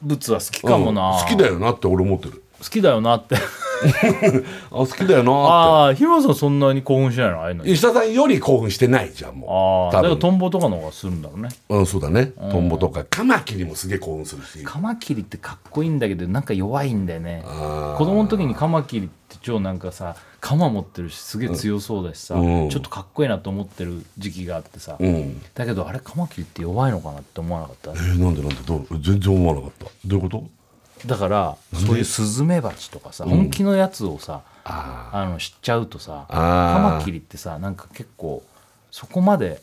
[0.01, 1.21] 物は好きかもな、うん。
[1.21, 3.35] 好きだよなって俺思ってる 好きだよなって。
[3.35, 3.39] あ
[4.71, 7.41] 好きだよなっああ日村さんそんなに興奮しないの？
[7.41, 11.49] ああいうのて石田さんより興奮してないじゃんもああだからトンボとかの方がするんだろうね。
[11.69, 12.31] うんそうだね。
[12.51, 13.05] トンボとか。
[13.09, 14.63] カマキリもすげえ興奮するし。
[14.63, 17.43] カマキリってかっこいいんだけどなんか弱いんだよね。
[17.97, 22.69] 子供の時にカマキリって超なんかさカマ持ってるしすげえ強そうだしさ、うん。
[22.69, 25.41] ちょっとかっこいいなと思ってる時期があってさ、うん。
[25.53, 27.91] だけどあれカマキリって弱いのかなって思わなかった。
[27.91, 28.55] えー、なんでなんで？
[28.65, 28.87] どう？
[29.01, 29.85] 全然思わなかった。
[30.05, 30.43] どういうこと？
[31.05, 38.43] だからそういうスズメバチとかさ、本気のやつをさああの知っちゃうとさカマキリってさなんか結構
[38.91, 39.61] そこまで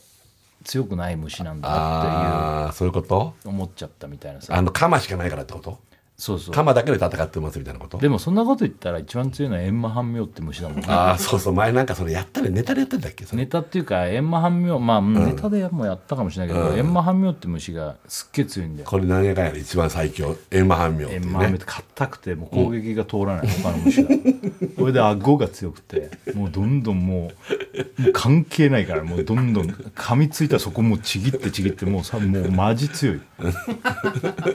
[0.64, 3.34] 強くない虫なんだなああそういうこと？
[3.38, 4.54] っていう思っちゃったみたいなさ。
[4.56, 5.78] あの鎌しかないからってこと？
[6.22, 6.54] そうそう。
[6.54, 7.98] 鎌だけで戦ってますみたいなこと？
[7.98, 10.84] でもそんなこと言ったら一番強いのはエンマハンミョウって虫だもんね。
[10.86, 13.24] ああそうそう前なんかそれやったねネタでやってたっけ？
[13.24, 13.42] それ。
[13.42, 18.88] ネタっていうかエンマハンミョウまあ、ネタでもやったかもしれないけど、エンマハンミョウって虫がすっげえ強いんだよ。
[18.88, 24.10] これ何やかんやで一番最強エンマハンミョウって硬くてもう攻撃が通らない、他の虫が。
[24.78, 27.30] これで顎が強くてもうどんどんもうも
[28.08, 33.20] う関係ないからもうどんどん噛みついたらそこもうちぎってちぎってもうさもうマジ強い。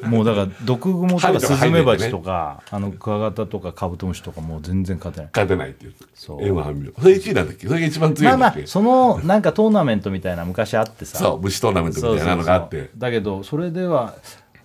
[0.04, 5.30] もうだから毒蜘蛛とかスズメバチとか、あのクワガタとかカブトムシとかもう全然勝てない。
[5.34, 5.94] 勝てないっていう。
[6.14, 6.44] そう。
[6.44, 7.68] エンマハンミョウそれ1位なんだっけ？
[7.68, 11.18] それが一番強まあまあいんだっけ、そのなんかトーナメントみたいな昔あってさ。
[11.18, 12.90] そう虫トーナメントみたいなのがあって。
[12.98, 14.16] だけどそれでは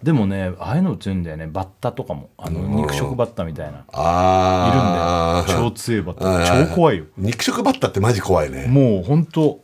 [0.02, 1.46] でもねああいうの強いんだよね。
[1.46, 2.31] バッタとかも。
[2.37, 3.72] あの肉食バッタみたいな。
[3.72, 5.70] いるんああだよ。
[5.70, 6.66] 超強いバッタ。
[6.66, 7.05] 超怖いよ。
[7.16, 8.66] 肉食バッタってマジ怖いね。
[8.66, 9.61] もうほんと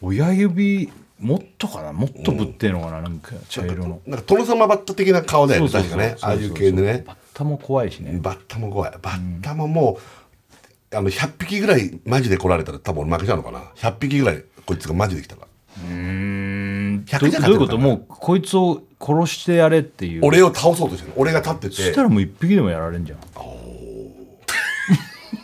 [0.00, 0.90] 親指
[1.20, 1.92] もっとかな？
[1.92, 3.02] もっとぶってえのかな？
[3.02, 4.00] なんか茶色の。
[4.06, 6.16] なんか殿様バッタ的な顔だよね確かね。
[6.20, 7.04] ああいう系でね。
[7.06, 8.18] バッタも怖いしね。
[8.22, 8.92] バッタも怖い。
[9.02, 9.98] バッタもも
[10.92, 15.48] う、あの100匹ぐらいマジで来られたら多分俺負けちゃうのかな？100匹ぐらいこいつがマジで来たから。
[15.84, 17.04] うーん。
[17.04, 17.78] ど100じゃどういうこと？
[17.78, 20.20] もうこいつを殺してやれっていう。
[20.24, 21.12] 俺を倒そうとしてる。
[21.16, 23.18] 俺が立ってそしてたらもう一匹でもやられんじゃん。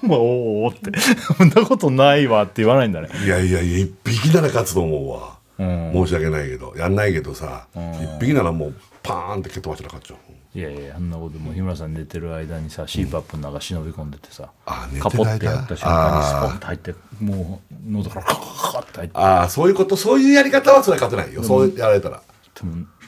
[0.02, 3.08] まあ、 おーって、そんなことないわって言わないんだね。
[3.24, 10.18] いやいやいや一匹なら勝つと思うわ、うん申し訳ないけどやんないけどさ一匹ならもうパーンって蹴っ飛ばしたら勝っちゃう。
[10.58, 15.10] いやいや、あんなこともう日村さん寝てる間にさ、CPAP の中忍び込んでてさ、あ寝てる間？
[15.10, 22.22] カポってやった瞬間にスポンと入って、もう喉からカーッて入って、ああそういうことそういうやり方はそれは勝てないよ、そうやられたら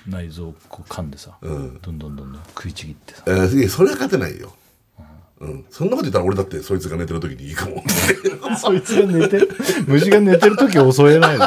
[0.07, 3.23] 内臓をこう噛んでさ、どんどんどんどん食いちぎってさ。
[3.27, 4.53] えそれは勝てないよ
[5.41, 7.83] うん、そんなこと言ったら俺だってそいつが寝てる時にいいかも。
[8.59, 9.49] そいつが寝てる
[9.87, 11.47] 虫が寝てる時襲えないの。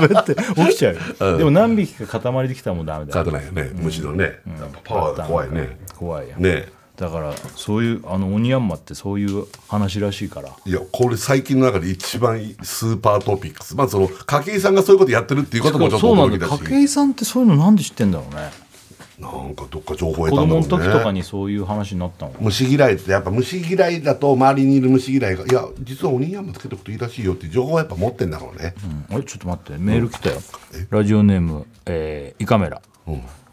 [0.00, 0.94] どうやって起きちゃう
[1.24, 3.24] よ、でも何匹か塊できたらもうダメだよ。
[3.24, 4.34] 勝てないよね、むしろね、やっ
[4.72, 5.78] ぱパワーが怖いね。
[5.96, 6.68] 怖いよね。
[6.98, 10.50] だからそういうあの鬼ヤンマってそういう話らしいから。
[10.66, 13.76] いやこれ最近の中で一番スーパートピックス。
[13.76, 16.64] まずその筧さんがそういうことやってるっていうこともちょっと驚きだし。
[16.64, 18.50] 筧さんってそういうのなんで知ってんだろうね
[19.18, 28.74] なんかどっか情報子得たんだろうね供の時とかにそういう話になったの虫嫌いってやっぱ虫嫌いだと周りにいる虫嫌いがいや実は鬼山つけておくといいらしいよって情報はやっぱ持ってんだろうね、
[29.10, 29.16] うん。
[29.16, 29.78] あれちょっと待って。
[29.78, 30.36] メール来たよ、
[30.90, 32.80] ラジオネーム、えー、イカメラ、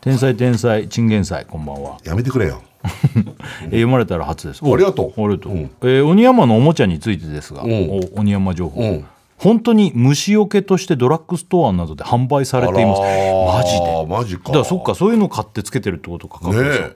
[0.02, 2.62] 天才天才チンゲン菜こんばんは、やめてくれよ。
[2.86, 4.62] えー読まれたら初です。
[4.64, 5.20] ありがとう。
[5.20, 5.72] おありがとう、うん。
[5.82, 7.90] えー鬼山のおもちゃについてですが、ん。
[7.90, 9.06] お鬼山情報、うん
[9.38, 13.02] 本当に虫除けとしてドラッグストアなどで販売されています。
[13.02, 14.06] マジで。
[14.08, 14.44] マジか。
[14.46, 16.96] だからそっかそういうの買ってつけてるってことかね加藤さん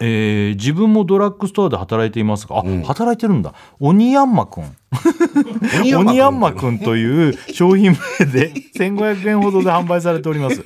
[0.00, 3.54] ええー自分もドラッグストアで働いていますがあ、働いてるんだ。
[3.80, 4.76] 鬼ヤンマくん。
[5.80, 10.62] 鬼鬼ヤンマくんという商品名で1500円ほどで販売されております。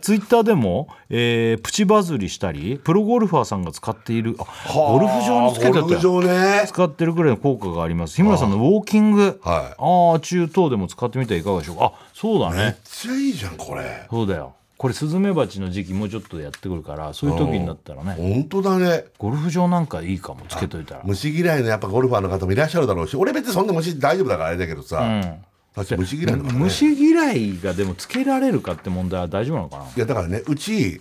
[0.00, 6.64] ツイッターでも、えープチバズりしたりプロゴルファーさんが使っているあゴルフ場につけてたゴルフ場ね。
[6.66, 8.16] 使ってるくらいの効果があります。
[8.16, 9.40] 日村さんのウォーキング。
[9.42, 9.74] はい。
[9.78, 11.76] ああ中等でも使ってみてはいかがでしょう。
[11.76, 14.06] かあそうだめっねちゃいいじゃんこれ。
[14.10, 19.04] そうだよこれスズメバチの時期もうちょっとでやってくるからそういう時になったらね本当だね。
[19.18, 21.02] ゴルフ場なんかいいかもつけといたら。
[21.04, 25.44] 虫嫌いのやっぱゴルファーの方もいらっしゃるだろうし俺別にそんな虫大丈夫だからあれだけどさ、うん。
[25.74, 29.84] 確かに虫嫌いの虫嫌いがでもつけられるかって問題は大丈夫なのかな？
[29.84, 30.98] いやだからねうち、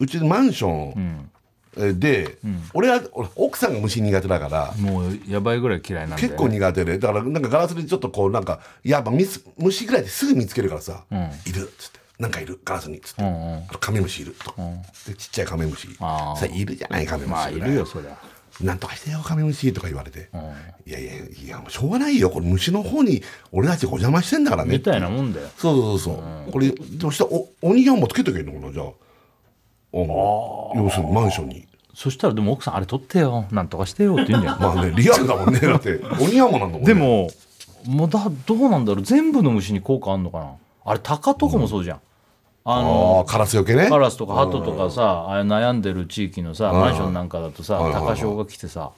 [0.00, 1.30] うちのマンション
[1.76, 2.38] えで、
[2.72, 6.98] 俺は俺奥さんが虫苦手だから、もうやばいぐらい嫌いなんで、結構苦手で。
[6.98, 11.04] だからなんかガラスでちょっとこうなんかやっぱ虫ぐらいですぐ見つけるからさ
[11.46, 13.64] 「いる」っつって「なんかいるガラスに」っつって、んうん。
[13.68, 14.54] あとカメムシいる」と、
[15.06, 15.88] でちっちゃいカメムシ。
[15.96, 17.30] さいるじゃないカメムシ。
[17.30, 18.16] まあいるよそりゃ。
[18.60, 20.30] なんとかしてよカメムシとか言われて、
[20.84, 24.72] いやいやいやもうしょうがないよこれ虫の方に俺たちがお邪魔してんだからね。
[24.72, 25.48] みたいなもんだよ。
[25.56, 28.86] そうそうそうそう、これどうしたお鬼ヤンもつけとけばいいのかなじゃあ。
[29.92, 31.68] 要するにマンションに。
[31.94, 33.46] そしたらでも奥さんあれ取ってよ。
[33.52, 35.60] なんとかしてよって言うんじゃんまあねリアルだもんね。
[35.62, 36.86] だって鬼ヤンもなんだもんね。
[36.86, 37.30] でも
[37.86, 39.04] もうだどうなんだろう。
[39.04, 40.52] 全部の虫に効果あんのかな。
[40.84, 42.00] あれ鷹とかもそうじゃん、
[42.70, 43.88] あのカラスよけね。
[43.88, 48.92] カラスとかハトとかさあれ悩んでる地域のさマンションなんかだとさ高潮が来てさ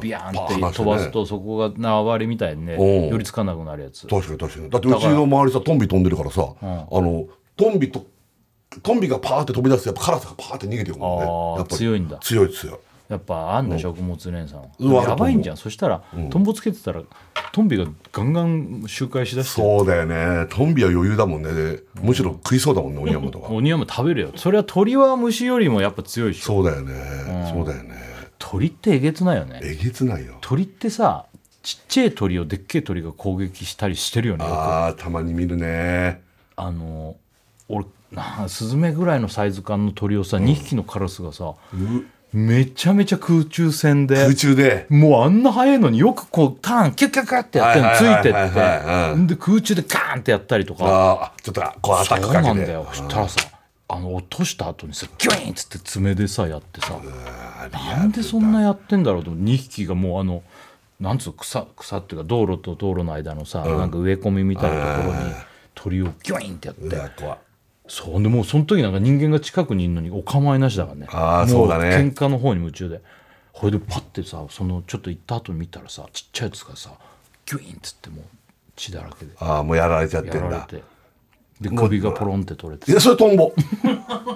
[0.00, 3.08] ビヤーンって飛ばすとそこが縄張りみたいにねうん。
[3.08, 4.06] 寄りつかなくなるやつ。
[4.06, 4.70] 確かに確かに。
[4.70, 8.06] だってうちの周りさトンビ飛んでるからさ、あのトンビと
[8.82, 11.76] トンビがパーって飛び出すとやっぱカラスがパーって逃げていくもんね。
[11.76, 12.18] 強いんだ。
[12.18, 12.78] 強い強い
[13.08, 15.56] やっぱあんだ食物連鎖うんのやばいんじゃん。
[15.56, 17.02] そしたらトンボつけてたら
[17.52, 19.60] トンビがガンガン周回しだして。
[19.60, 20.46] そうだよね。
[20.50, 21.52] トンビは余裕だもんね。
[21.52, 23.48] でむしろ食いそうだもんね鬼山とか。
[23.48, 24.32] 鬼はもう食べるよ。
[24.36, 26.94] それは鳥は虫よりもやっぱ強いしそうだよね、
[27.52, 27.94] そうだよね。
[28.38, 29.60] 鳥ってえげつないよね。
[29.62, 30.34] えげつないよ。
[30.40, 31.26] 鳥ってさ
[31.62, 36.22] ちっちゃい鳥をでっけえ鳥が攻撃したりしてるよねあーたまに見るね。
[36.56, 37.16] あの
[37.68, 41.54] 俺なスズメぐらいのサイズ感の鳥をさ、2匹のカラスがさ
[42.36, 44.84] めちゃめちゃ空中戦で空中で？
[44.90, 48.32] もうあんな速いのによくこうターンキュッキュッキュッってやってつはいてっ
[49.26, 49.34] て。
[49.34, 50.84] で空中でカーンってやったりとか。
[50.84, 52.86] ああちょっとこうアタックそうかけてなんだよ。
[52.90, 53.40] そしたらさ
[53.88, 57.00] あの落とした後にさギュイーンっつって爪でさやってさ。
[57.72, 60.42] なんでそんなやってんだろうと2匹がもうあの
[61.00, 65.32] なんつうの草草っていうか道路と道路の間のさ、なんか植え込みみたいなところに
[65.74, 67.24] 鳥をギュイーンってやって
[67.88, 71.06] そうでもうその時なんか人間が近くにいるのにお構いなしだからね。
[71.10, 71.90] あーもそうだね。
[71.96, 73.00] 喧嘩の方に夢中で。
[73.52, 76.90] これでパッてさそのちょっと行った後に見たらさちっちゃいやつがさ
[77.46, 78.24] ギュイーンっつってもう
[78.74, 79.32] 血だらけで。
[79.38, 80.68] ああもうやられちゃってんだ。
[81.58, 83.54] で首がポロンって取れていやそれトンボ。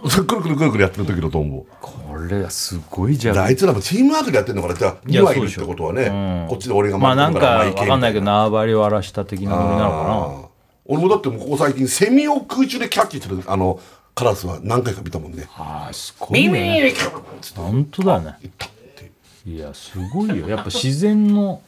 [0.08, 1.66] そ れくるくるくるくるやってる時のトンボ。
[1.80, 3.38] これはすごいじゃん。
[3.38, 4.74] あいつらもチームワークでやってんのかな？
[4.74, 6.48] じゃあいや2羽いるってことはね、うん。
[6.48, 10.49] こっちで俺がまあなんかお前行けわかんないけどみ縄張りを荒らした的なノリなのかあー
[10.90, 13.78] 俺もだってもうここ最近セミを空中でキャッチするあの
[14.16, 16.92] カラスは何回か見たもんねなああすごいよね
[17.54, 18.36] 本当だよね。
[18.42, 19.12] いったって
[19.48, 20.48] いやすごいよ。
[20.48, 21.62] やっぱ自然の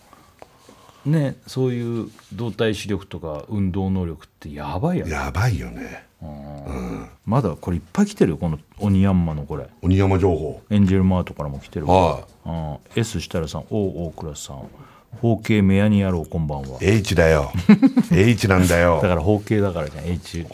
[1.07, 5.13] ねそういう動体視力とか運動能力ってやばいよね。
[5.13, 6.05] やばいよね。
[7.25, 9.69] まだこれいっぱい来てるよこの鬼ヤンマのこれ。
[9.83, 10.63] 鬼山情報。
[10.69, 11.87] エンジェルマートからも来てる。
[11.87, 14.69] はうん S 設楽さん O 大倉さん
[15.23, 16.83] 包茎メアニ野郎こんばんは。
[16.83, 17.53] い H だよ。
[18.11, 18.99] H なんだよ。
[19.01, 20.49] だから包茎だからじゃん H で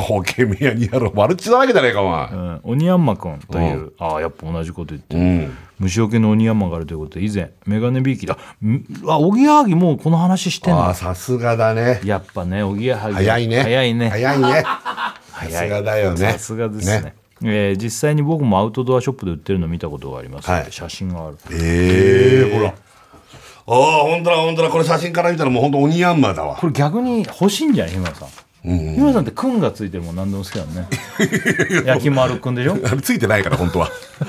[0.00, 1.14] ホケミヤにやろう。
[1.14, 2.30] マルチなわけじゃねえかお前。
[2.30, 5.58] うん、鬼ヤンマくんという、ああやっぱ同じこと言ってる、うん。
[5.78, 12.00] 虫除けの鬼ヤンマがあるということで以前メガネビーキだんあおぎやはぎもうこの話してんああのさすがだね。
[12.02, 13.16] やっぱねおぎやはぎ。
[13.16, 13.62] 早いね。
[13.62, 14.08] 早いね。
[14.08, 14.64] 早いね。
[14.64, 16.32] さすがだよね。
[16.32, 17.14] さすがですね。
[17.42, 20.72] えー実際に僕もアウトドアショップで売ってるの見たことがあります、はい。
[20.72, 21.36] 写真がある。
[21.52, 22.74] ええほら
[23.66, 24.68] ああ本当だ本当だ。
[24.68, 26.56] これ写真から見たらもう本当鬼ヤンマだわ。
[26.56, 28.28] これ逆に欲しいんじゃない日村さん、
[28.62, 30.88] 日村さんってくんがついてるもん何でも好きだもんね
[31.86, 32.76] 焼き丸くんでしょ？
[33.00, 33.88] ついてないから本当は。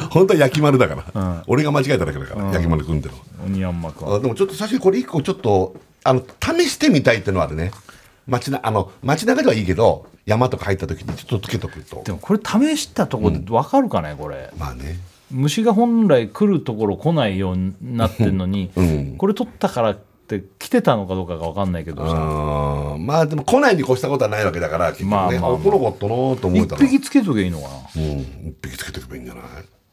[0.10, 3.14] 本当は焼き丸だから、俺が間違えただけだから、焼き丸くんっての
[3.46, 7.72] 鬼ヤンマくんあでもちょっと写真これ一個ちょっとあの試してみたいってのはあるね
[8.28, 12.02] 街なあの街中ではいいけど山とか入った時にちょっとつけとくと。
[12.04, 14.50] でもこれ試したところで分かるかねこれ。
[14.58, 14.98] まあね
[15.36, 19.18] 虫が本来来るところ来ないようになってんのに、ん。
[19.18, 19.96] これ取ったからっ
[20.28, 22.14] て来てたのかどうかが分かんないけどさ。
[22.14, 23.06] うん。
[23.06, 25.54] まあでも来ないに越したことはないわけだから結局ね、まあまあまあ。
[25.56, 27.74] あ来なかったなと思え一たら匹つけときゃいいのかな。
[27.98, 28.20] うん。
[28.48, 29.48] 一匹つけておけばいいんじゃないっ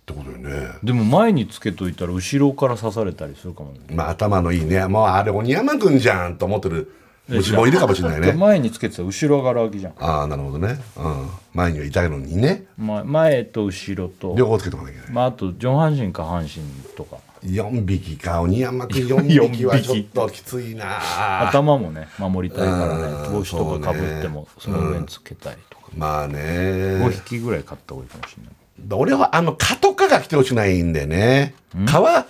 [0.06, 0.68] てことよね。
[0.84, 3.80] でも前につけといたら後ろから刺されたりするかもね。
[3.90, 4.86] まあ頭のいいね。
[4.86, 6.92] もうあれ鬼山くんじゃんと思ってる
[7.28, 8.32] 虫もいるかもしれないね。
[8.32, 12.64] 前につけてたら後ろがら空きじゃん、ああなるほどね、うん、前にはいたのにね。
[12.76, 15.14] ま、前と後ろと、両方つけとかなきゃいけない。
[15.14, 16.62] まあ、あと上半身下半身
[16.96, 17.18] とか。
[17.44, 18.40] 4匹か。
[18.40, 21.48] 鬼山くん4匹はちょっときついな。
[21.48, 23.02] 頭もね守りたいからね。
[23.26, 26.38] うん帽子とかかぶってもその上につけたりとか、まあね。
[26.38, 28.52] 5匹ぐらい買った方がいいかもしれない。
[28.90, 31.54] 俺はあの蚊とかが来てほしくないんでね。
[31.86, 32.26] 蚊は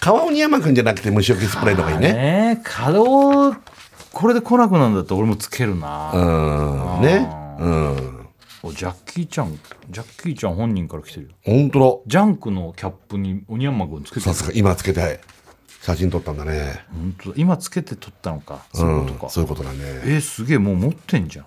[0.00, 2.12] 蚊は鬼山くんじゃなくて虫除けスプレーの方がいいね。
[2.12, 3.58] ね稼働
[4.14, 7.02] これで来なくなるんだったら俺もつけるな、うん。
[7.02, 7.28] ね。
[7.58, 8.26] うん。
[8.62, 9.58] おジャッキーちゃん
[9.90, 11.32] ジャッキーちゃん本人から来てるよ。
[11.44, 15.20] 本当ジャンクのキャップにオニヤンマくんつけてさすが今つけて
[15.82, 16.84] 写真撮ったんだね。
[16.92, 17.34] 本当だ。
[17.36, 18.64] 今つけて撮ったのか。
[18.72, 19.78] うそういうことか、んそういうことだね。
[20.06, 21.46] えすげえもう持ってんじゃん。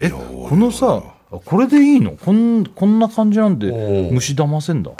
[0.00, 2.12] えやこのさあこれでいいの？
[2.12, 4.14] こんこんな感じなんでうん。
[4.14, 4.92] 虫騙せんだ。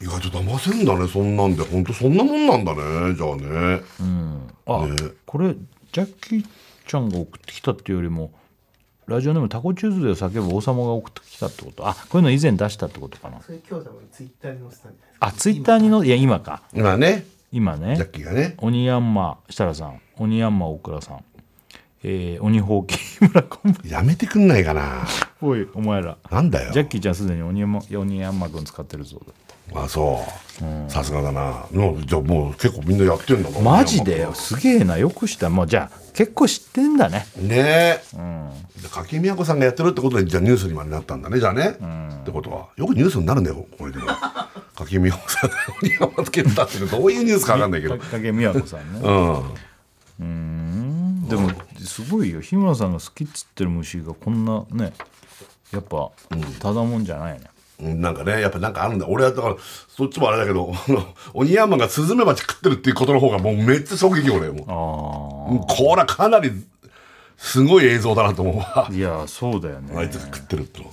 [0.00, 1.62] 意外と騙せんだねそんなんで。
[1.62, 3.82] 本当そんなもんなんだねじゃあね。
[4.66, 4.96] あ、ね。
[5.26, 5.54] これ
[5.94, 6.46] ジャッキー
[6.88, 8.32] ちゃんが送ってきたっていうよりも
[9.06, 11.86] ラジオネームタコチューズデーを叫ぶ王様が送ってきたってこと？
[11.86, 13.40] あこういうの以前出したってことかな。
[13.42, 16.64] それ今日多分ツイッターに載せたんじゃないですかあツイッターにのいや今か。
[16.74, 17.24] 今ね。
[17.52, 17.94] 今ね。
[17.94, 18.54] ジャッキーがね。
[18.58, 20.00] 鬼ヤンマ設楽さん。
[20.16, 21.24] 鬼ヤンマ大倉さん。
[22.02, 25.06] えー、鬼ほうき村コンボやめてくんないかな。
[25.40, 26.16] おいお前ら。
[26.28, 26.72] なんだよ。
[26.72, 29.20] ジャッキーちゃんすでに鬼ヤンマ鬼ヤンマ君使ってるぞ
[29.72, 30.90] あそう。
[30.90, 31.66] さすがだな。
[31.72, 34.20] のじゃあもう結構みんなやってんだなマジで？
[34.20, 34.98] よすげえな。
[34.98, 35.48] よくした。
[35.50, 37.26] もうじゃあ結構知ってんだね。
[37.36, 37.54] ね。
[37.56, 38.00] え
[38.92, 41.40] 柿宮子さんがやってるってことでじゃあニュースにまでなったんだね。
[41.40, 42.68] じゃあね、ってことは。
[42.76, 44.06] よくニュースになるんだよこれでも
[44.76, 47.98] 柿宮子さんが鬼山つけてたってどういうニュースか分かんないけど。
[47.98, 49.00] か影美和子さんね。
[49.02, 49.54] うん。
[50.20, 51.28] うん。
[51.28, 52.40] でもすごいよ。
[52.40, 54.92] 日村さんが好きっつってる虫がこんなね
[55.72, 56.12] やっぱ
[56.60, 59.06] ただもんじゃないね、うんなんかねやっぱなんかあるんだ。
[59.08, 59.56] 俺はだから
[59.88, 61.04] そっちもあれだけどあの
[61.34, 65.60] 鬼山がスズメバチ食ってるっていうことの方がもうめっちゃ衝撃俺も。
[65.60, 66.52] うあこれはかなり
[67.36, 68.88] すごい映像だなと思うわ。
[68.88, 69.94] あいやそうだよね。
[69.96, 70.90] あいつが食ってるっての。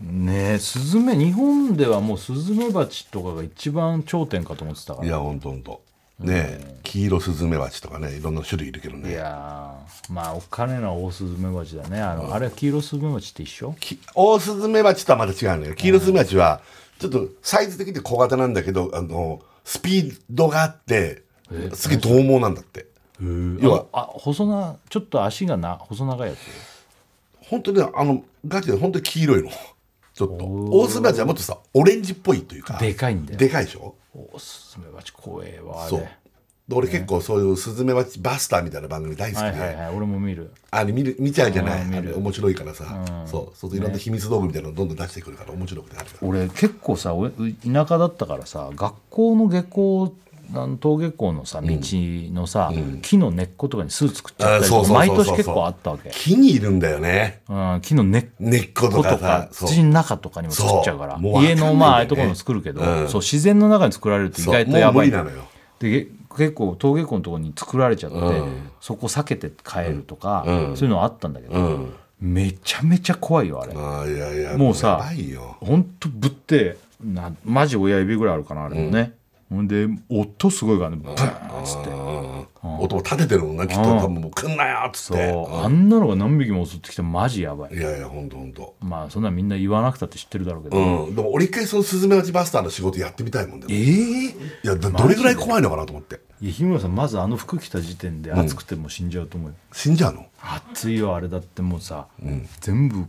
[0.00, 5.06] ねえスズメ日本ではもうスズメバチとかが一番頂点かと思ってたから。
[5.06, 5.80] いやほんとほんと
[6.18, 12.00] ね黄色スズメバチとかねいろんな種類いるけどいねやーまあお金のオオスズメバチだね。
[12.00, 13.74] あの、あれは黄色スズメバチって一緒？
[13.78, 15.74] きオオスズメバチとはまた違うのよ。
[15.74, 16.60] 黄色スズメバチは
[16.98, 21.22] ちょっとサイズ的に小型なんだけどあのスピードがあって
[21.74, 22.86] すげえ獰猛なんだって。
[23.20, 26.38] 要はあ細なちょっと足がな細長いやつ？
[27.46, 29.50] 本当にあのガチで本当に黄色いの。
[30.14, 30.44] ちょっと。
[30.44, 32.78] オオスズメバチはもっとさオレンジっぽいというか。
[32.78, 33.38] でかいんだよ。
[33.38, 33.94] でかいでしょ？
[34.14, 36.08] オオスズメバチ怖えわあれそう。
[36.68, 39.96] で俺結構そういうスズメバチバスターみたいな番組大好きで、はいはいはい。
[39.96, 40.50] 俺も見る。
[40.70, 41.98] あれ見る見ちゃうじゃない、うん見る。
[42.00, 42.84] あれ面白いからさ、
[43.26, 43.56] そう。
[43.56, 45.96] そうするといろんな秘密道具みたいなのどんどん出してくるから面白くて。
[45.96, 46.28] あるから。
[46.28, 50.14] 俺結構さお田舎だったからさ学校の下校
[50.50, 52.72] あの登下校のさ道のさ、
[53.02, 57.42] 木の根っことかに巣作っちゃったりとか毎年結構あったわけ、木にいるんだよね。
[57.48, 61.18] うん、木の根っ根っことか土の中とかにも作っちゃうから。
[61.42, 63.08] 家のまあああいうところも作るけど、うん。
[63.08, 65.18] そう自然の中に作られると意外とやばいで
[65.80, 68.70] げ結構登下校のところに作られちゃって、うん。
[68.80, 70.76] そこ避けて帰るとか、うん。
[70.76, 71.94] そういうのあったんだけど、うん。
[72.20, 73.72] めちゃめちゃ怖いよあれ。
[73.74, 75.04] あーいやいやもうさ
[75.60, 79.14] ほんとぶってなマジ親指ぐらいあるかなあれもね、
[79.48, 82.46] ほんで音すごいからねブーンっつって、うん。
[82.80, 83.82] 音も立ててるもんなきっと。
[83.82, 85.32] 多分もう来んなよっつって。
[85.32, 87.74] そう、あんなのが何匹も襲ってきてマジやばい。
[87.74, 88.74] いやいやほんとほんと。
[88.80, 91.14] まあそんなみんな言わなくたって知ってるだろうけど、うん。
[91.14, 94.34] でも俺一回そのスズメバチバスターの仕事やってみたいもんでええい
[94.64, 96.20] やどどれぐらい怖いのかなと思って。
[96.40, 100.26] いや日村さんまずあの服着た時点で暑くてもう死んじゃうと思うよ、死んじゃうの？
[100.40, 102.06] 暑いよあれだってもうさ、
[102.60, 103.06] 全部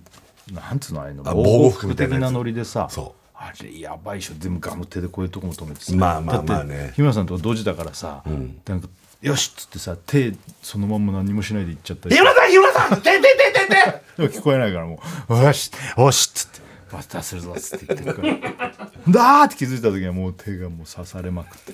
[0.52, 2.24] なんつうのあれのあ防護服みたいなやつ。
[2.24, 4.34] 的なノリでさそあれやばいでしょ。
[4.38, 5.96] 全部ガム手でこういうとこも止めてさ。
[5.96, 6.92] まあまあまあね。
[6.96, 8.22] 日村さんとかドジだからさ、
[8.68, 8.90] なんか
[9.22, 12.16] よしっつってさ手そのまんま何もしないで行っちゃったり。
[12.16, 13.02] 日村さん日村さん！
[13.02, 16.60] てててててでも聞こえないからもう「よしよし」っつって
[16.92, 18.74] 「バスターするぞ」っつって言ってるから
[19.10, 21.74] 「だー!」って気づいた時にはもう手がもう刺されまくって。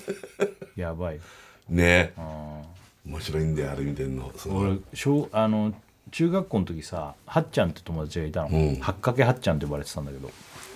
[0.80, 1.16] やばい。
[1.16, 1.22] よ
[1.68, 4.30] ね面白いんだよあれ見てんの。
[4.48, 5.72] 俺小あの
[6.12, 8.76] 中学校の時さはっちゃんって友達がいたの、ん。
[8.80, 10.30] はっかけはっちゃんって呼ばれてたんだけど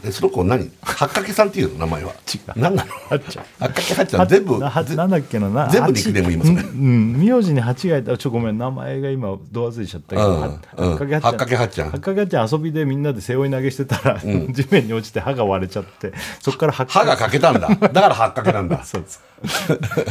[0.05, 0.71] えその子何？
[0.83, 2.15] 八掛さんっていうの名前は。
[2.57, 2.91] 何なの？
[3.09, 6.63] 八掛はっちゃん全部なんだっけなな全部ニックネーム言いますね。
[6.63, 10.47] うん字に8がいたらちょごめん名前が今ど忘れしちゃったけど、うんは
[10.77, 10.91] うん。
[10.91, 11.07] はっか
[11.47, 17.69] けはっちゃんはっかけはっちゃん遊びでみんなで背負い投げしてたら、地面に落ちて歯が割れちゃってそっから歯が欠けたんだ。
[17.69, 18.85] だから八掛なんだ。
[18.85, 19.23] そうです。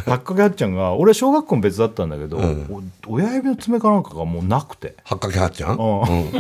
[0.10, 2.38] はっかけはっちゃんが俺小学校も別だったんだけど、
[3.08, 4.96] お親指の爪かなんかがもうなくて。
[5.04, 5.76] 八掛はっちゃん。
[5.78, 6.02] うん。
[6.02, 6.32] うん。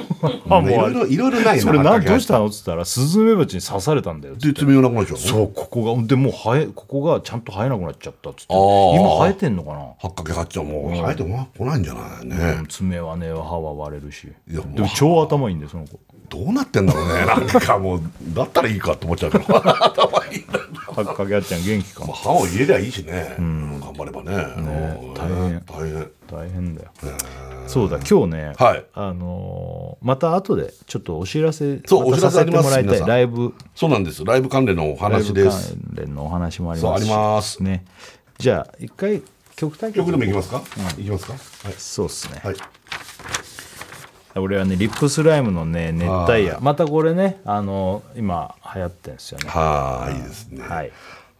[0.49, 2.47] あもういろいろいろいろないなそれなどうしたの？
[2.47, 5.17] っつったらスズメバチに刺されたんだよで爪がなくなっちゃうの？
[5.17, 8.53] そうここがでもう生えここがちゃんと生えなくなっちゃったっつって。
[8.53, 12.35] 今生えてんのかな、八掛はっちゃんもう生えてこないんじゃないね。
[12.59, 14.27] うん爪はね歯は割れるし。
[14.47, 15.99] いやでも超頭いいんだよその子。
[16.29, 17.25] どうなってんだろうね。
[17.25, 18.01] なんかもう
[18.35, 19.45] だったらいいかって思っちゃうけど。
[19.57, 20.59] 頭いいんだ
[21.05, 22.05] かけはっちゃん元気か。
[22.05, 23.35] まあ歯を入れりゃいいしね。
[23.37, 24.33] 頑張ればね。
[24.57, 25.61] うん大変。
[25.65, 26.11] 大変。
[26.27, 26.91] 大変だよ。
[27.67, 28.85] そうだ今日ね、はい。
[28.93, 32.97] あのーまた後でちょっとお知らせそうお知らせありますさせてもらいたい。
[32.97, 33.07] 皆さん。
[33.07, 33.53] ライブ。
[33.75, 34.25] そうなんです。
[34.25, 35.73] ライブ関連のお話です。
[35.73, 37.63] 関連のお話もありそうあますしります。
[37.63, 37.85] ね。
[38.37, 39.21] じゃあ一回
[39.55, 39.99] 曲対決。
[39.99, 40.61] 曲でもいきますか？
[40.97, 41.33] いきますか？
[41.33, 41.73] はい。
[41.77, 42.55] そうっすね、はい
[44.39, 46.59] 俺はねリップスライムのね熱帯夜。
[46.61, 49.49] またこれねあの今流行ってんですよね。
[49.49, 50.63] はいいいですね。
[50.63, 50.91] はい。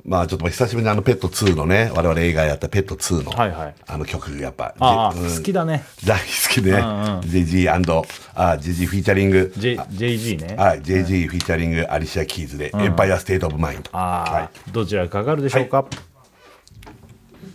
[0.06, 3.76] まあちょっと久しぶりにあのペット2のね我々映画やったペット2のはいはい。
[3.86, 5.36] あの曲やっぱあうん。
[5.36, 5.84] 好きだね。
[6.06, 6.72] 大好きね。
[6.72, 6.80] んうん。
[7.22, 14.72] JAY-Z あ JAY-Z featuring J JAY-Z ねはい JAY-Z featuring アリシア・キーズで Empire State of Mind ああ、はい。
[14.72, 15.86] どちらかかるでしょうか、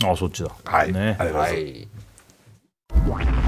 [0.05, 0.51] あそっちだ。
[0.64, 0.92] はい。
[0.92, 1.16] ね。
[1.18, 1.88] ありがとうございま
[3.16, 3.24] す。
[3.24, 3.43] はい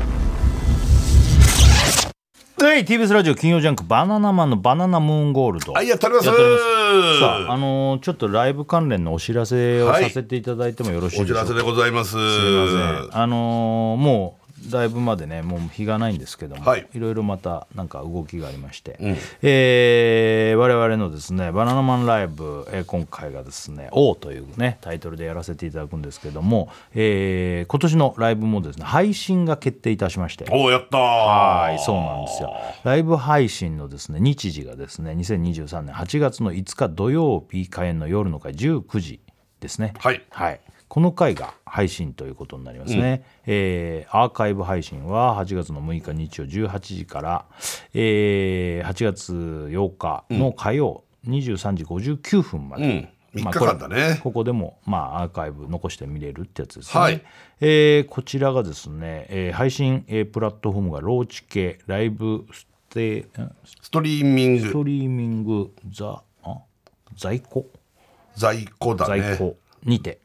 [2.59, 6.27] はい、TBS ラジオ金曜ジャンク「バナナマンのバナナムーンゴールド」はいやっております。
[6.29, 6.33] さ
[7.49, 10.05] あ、あのーちょっとライブ関連のお知らせをはい。
[10.05, 12.17] させていただいてもよろしいおでしょうか、知らせでございますす。
[12.17, 12.21] すい
[12.53, 13.21] ません。
[13.21, 18.97] あのーもうライブまでねもう日がないんですけども、はいいろいろまたなんか動きがありまして、
[19.43, 32.53] えー我々のですねバナナマンライブ、えー今回がですね「王」というねタイトルでやらせていただくんですけども、えー今年のライブもですね配信が決定いたしましておおやったーはい、そうなんですよ。
[32.85, 39.21] ライブ配信のですね日時がですね2023年8月の5日土曜日開演の夜の回19時
[39.61, 39.95] ですね。
[39.99, 40.61] はいはい。
[40.89, 43.25] この回が配信ということになりますね。
[43.47, 47.45] えーアーカイブ配信は8月の6日日曜18時から、
[47.93, 52.85] えー8月8日の火曜23時59分まで。
[52.85, 53.09] うん。
[53.35, 53.95] 3まあ日間だね。
[53.95, 57.01] これここでも、まあ、アーカイブ残して見れるってやつですね。
[57.01, 57.23] はい。
[57.61, 63.29] えーこちらがですね、えー配信、えープラットフォームがローチ系ライブステん
[63.83, 64.67] ストリーミング。
[64.69, 66.59] ストリーミングザあ
[67.17, 67.67] 在庫？
[68.37, 69.21] 在庫だね。
[69.21, 70.21] 在庫にて、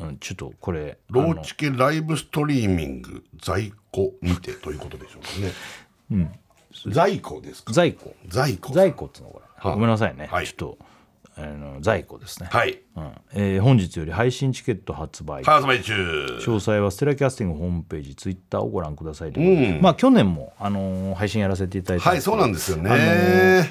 [0.00, 5.52] うん、ちょっとこれローチケライブストリーミング在庫にてということでしょうかね。
[6.12, 6.92] うん。
[6.92, 7.72] 在庫ですか？
[7.72, 8.72] 在庫在庫。
[8.72, 10.78] 在庫ってのこれ、はあごめんなさいね、はいちょっと
[11.36, 12.80] あの在庫ですね、はい。
[12.96, 15.94] うんえー本日より配信チケット発売発売中。
[16.40, 22.90] 詳細はステラキャスティングホームページツイッターをご覧くださいうことでまあ去年も、あのー配信やらせていただいてはい、そうなんですよね。
[22.90, 22.98] あの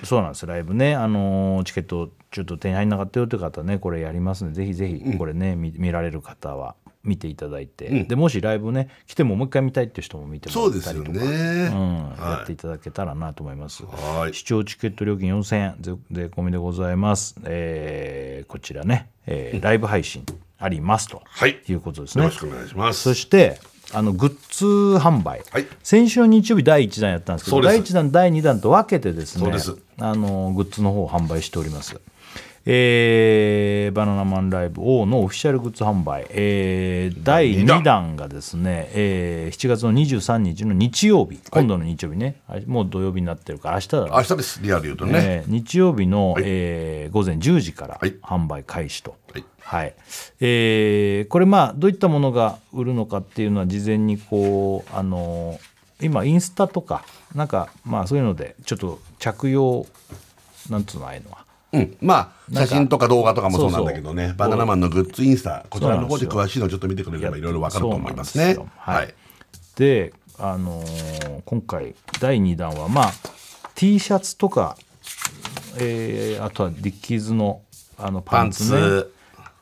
[0.02, 11.72] ーそうなんですライブね、あのーチケットちょっと手に入んなかったよという方ねこれやりますのでぜひぜひこれね、見見られる方は見ていただいて、でもしライブね来てももう一回見たいっていう人も見てもそうですよらったりとかね。
[11.74, 13.84] うんやっていただけたらなと思います。
[13.86, 17.36] はい視聴チケット料金4000円税税込みでございます。
[17.46, 20.24] えーこちらね、えーライブ配信
[20.60, 22.26] ありますとはいいうことですね。
[22.26, 23.02] よろしくお願いします。
[23.02, 23.60] そして
[23.94, 24.66] あのグッズ
[24.98, 29.50] 販売、はい先週の日曜日第1弾やったんですけど第1弾第2弾と分けてですね
[30.00, 32.00] あのグッズの方を販売しております。
[32.70, 44.60] えーバナナマンライブ O のオフィシャルグッズ販売、えー第2弾がですね、えー7月の23日の日曜日、今度の日曜日ね、あもう土曜日になってるから、明日だ明日です。
[44.62, 45.14] リアル言うとね。
[45.16, 48.16] えー日曜日の、えー午前10時からはい。
[48.22, 49.16] 販売開始と。
[49.32, 49.46] はい。
[49.62, 49.94] はい。
[50.42, 59.88] えーこれまあどういったものが売るのかっていうのは事前にこうあのー今インスタとかなんかまあそういうのでちょっと着用
[60.70, 64.34] なんつうのああいうのはうん、まあ写真とか動画とかもそうなんだけどね。
[64.38, 68.58] バナナマンのグッズインスタこちらの方で詳しいのちょっと見てくれればいろいろわかると思いますね。
[68.78, 69.14] はい。
[69.76, 73.12] であのー今回第2弾はまあ
[73.76, 74.78] T シャツとか、
[75.78, 77.62] えーあとはディッキーズの
[77.98, 78.80] あのパパンンツね。
[78.80, 79.14] ツ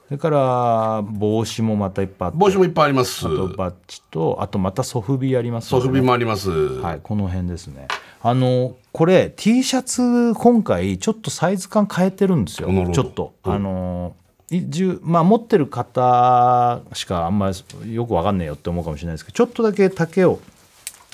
[0.08, 3.26] それから帽子もまたいっぱいあって帽子もいっぱいあります。
[3.26, 7.88] あとバッジとあとまたソフビありますソフビもあります、はいこの辺ですね
[8.28, 12.70] あのこれ T シャツ今回ちょっとサイズ感変えてるんですよ。
[12.92, 13.36] ちょっと。
[13.44, 14.16] あの
[14.50, 17.52] いじゅまあ持ってる方しかあんま
[17.84, 20.40] りよくわかんねえよって思うかもしれないですけどちょっとだけ丈を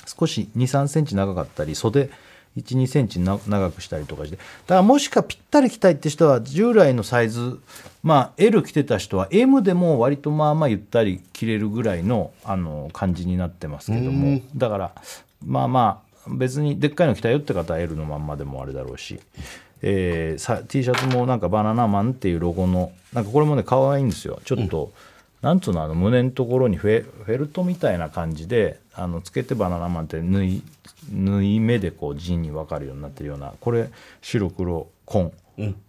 [0.06, 2.08] 少し2 3センチ長かったり袖
[2.56, 4.36] 1 2センチな長くしたりとかして。
[4.36, 7.60] だからもしかぴったり着たいって人は従来のサイズ
[8.02, 14.40] まあ L 着てた人は M でも割とまあまあゆったり着れるぐらいのあの感じになってますけども。
[14.56, 14.92] だから
[15.44, 19.20] まあまあ別にでっかいの着たよって方は L のまんまでもあれだろうし、
[19.82, 24.40] えーさ T シャツもなんかバナナマンっていうロゴのなんかこれもね可愛いんですよ。
[24.44, 24.92] ちょっと、
[25.42, 30.62] なんつうのあの胸のところにフェフェルトみたいな感じであのつけてバナナマンって縫い
[31.12, 35.32] 縫い目でこう字に分かるようになってるようなこれ白黒紺、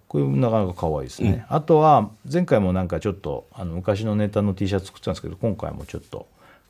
[0.08, 6.26] これなかなか可愛いですね、あとは前回もなんかちょっとあの昔のネタの T シャツ作ってたんですけど今回もちょっと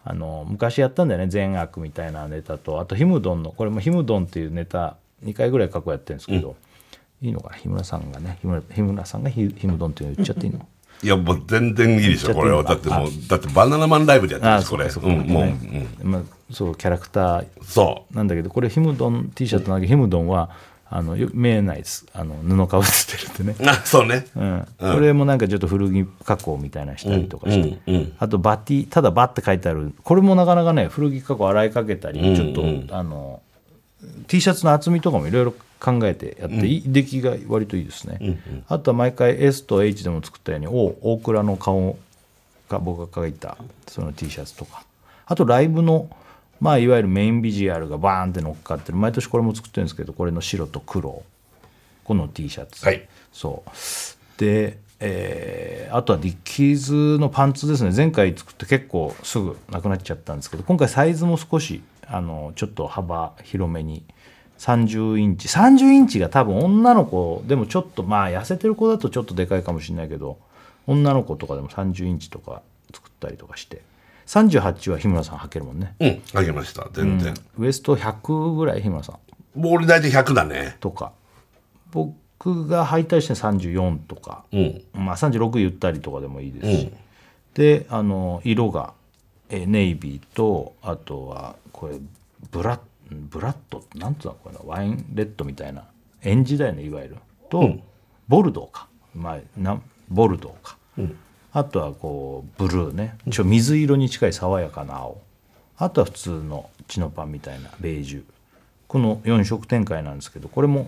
[0.06, 2.80] あの昔やったんだよね善悪みたいなネタと。
[2.80, 6.56] あとヒムドンのこれもヒムドンっていうネタ2回ぐらい過去やってるんですけど、
[7.22, 7.56] いいのかな？
[7.56, 10.68] 日村さんがね日村日村さんがヒヒムドンっていうの言っちゃっていいの？
[11.02, 12.64] いやもう全然いいでしょこれは。
[12.64, 14.90] だ言ってもうだってバナナマンライブでやってますこれ。
[14.90, 15.24] そううか。
[15.24, 17.64] んもう、ねまあ、そうキャラクターう。
[17.64, 20.50] ん、そなんだけどこれヒムドン T シャツなんだけどヒムドンは
[20.96, 22.06] あのよ見えないです。
[22.14, 24.68] あの布かぶってるって ね、うあそうね、うん。
[24.78, 29.92] これもなんかちょっと古着加工みたいなのしたりとかして、あとバティただバって書いてある。
[30.04, 33.42] これもなかなかね古着加工洗いかけたり、ちょっとあの
[34.28, 41.98] T シャツの厚みとかもいろいろ考えてやって、いい出来が割といいですね、あとは毎回 S と H でも作ったようにお大倉の顔
[42.70, 44.84] が僕が描いたその T シャツとか。
[45.26, 46.08] あとライブの
[46.64, 48.98] まあいわゆるメインビジュアルがバーンって乗っかってる。
[48.98, 51.22] 毎年これも作ってるんですけどこれの白と黒。
[52.06, 53.06] この T シャツ、はい。
[53.34, 53.70] そう。
[54.40, 57.92] で、えーあとはディッキーズのパンツですね。
[57.94, 64.06] 前回作って結構すぐなくなっちゃったんですけど今回サイズも少しあのちょっと幅広めに
[64.58, 65.50] 30インチ。
[65.50, 70.38] 30インチが多分女の子でもちょっとまあ痩せてる子だとちょっとでかいかもしれないけど
[70.88, 72.62] 女の子とかでも30インチとか
[72.94, 73.82] 作ったりとかして
[74.34, 75.96] 38は日村さん履けるもんね。
[76.00, 76.90] うんあげました。
[76.92, 79.60] 全然、ウエスト100ぐらい日村さん。
[79.60, 80.78] もう俺大体100だね。
[80.80, 81.12] とか。
[81.92, 84.82] 僕が履いたりして34とか、うん。
[84.94, 86.92] まあ、36言ったりとかでもいいですし、
[87.54, 88.94] であの色が
[89.50, 92.00] えーネイビーとあとはこれ
[92.52, 92.80] ブラッ
[93.12, 95.86] ブラッドってなんつうのこれなワインレッドみたいな
[96.24, 97.18] エンジだよねいわゆる。
[97.50, 97.76] と、
[98.28, 99.80] ボルドーか、まあ、な
[100.10, 100.78] ボルドーか、
[101.54, 103.16] あとはこうブルーね。
[103.32, 105.22] ちょ水色に近い爽やかな青。
[105.78, 108.24] あとは普通のチノパンみたいなベージュ。
[108.88, 110.88] この4色展開なんですけどこれも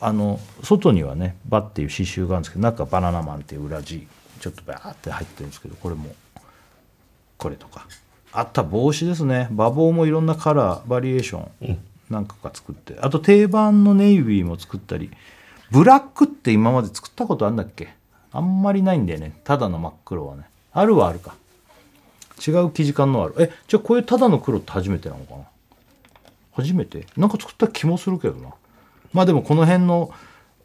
[0.00, 4.06] あの外にはね「バ」っていう刺繍があるんですけど中バナナマンっていう裏地
[4.40, 6.14] ちょっとバーって入ってるんですけどこれも
[7.38, 7.86] これとか。
[8.32, 9.46] あとは帽子ですね。
[9.52, 11.78] 馬帽もいろんなカラーバリエーション
[12.10, 12.96] なんかが作って。
[13.00, 15.10] あと定番のネイビーも作ったり
[15.70, 17.94] ブラックって今まで作ったことあるんだっけ？
[18.34, 19.32] あんまりないんだよね。
[19.44, 20.42] ただの真っ黒はね。
[20.72, 21.36] あるはあるか。
[22.46, 23.34] 違う生地感のある。
[23.38, 25.44] えじゃあこういうただの黒って初めてなのかな？
[26.52, 27.06] 初めて？
[27.16, 28.50] なんか作った気もするけどな。
[29.12, 30.12] まあでもこの辺の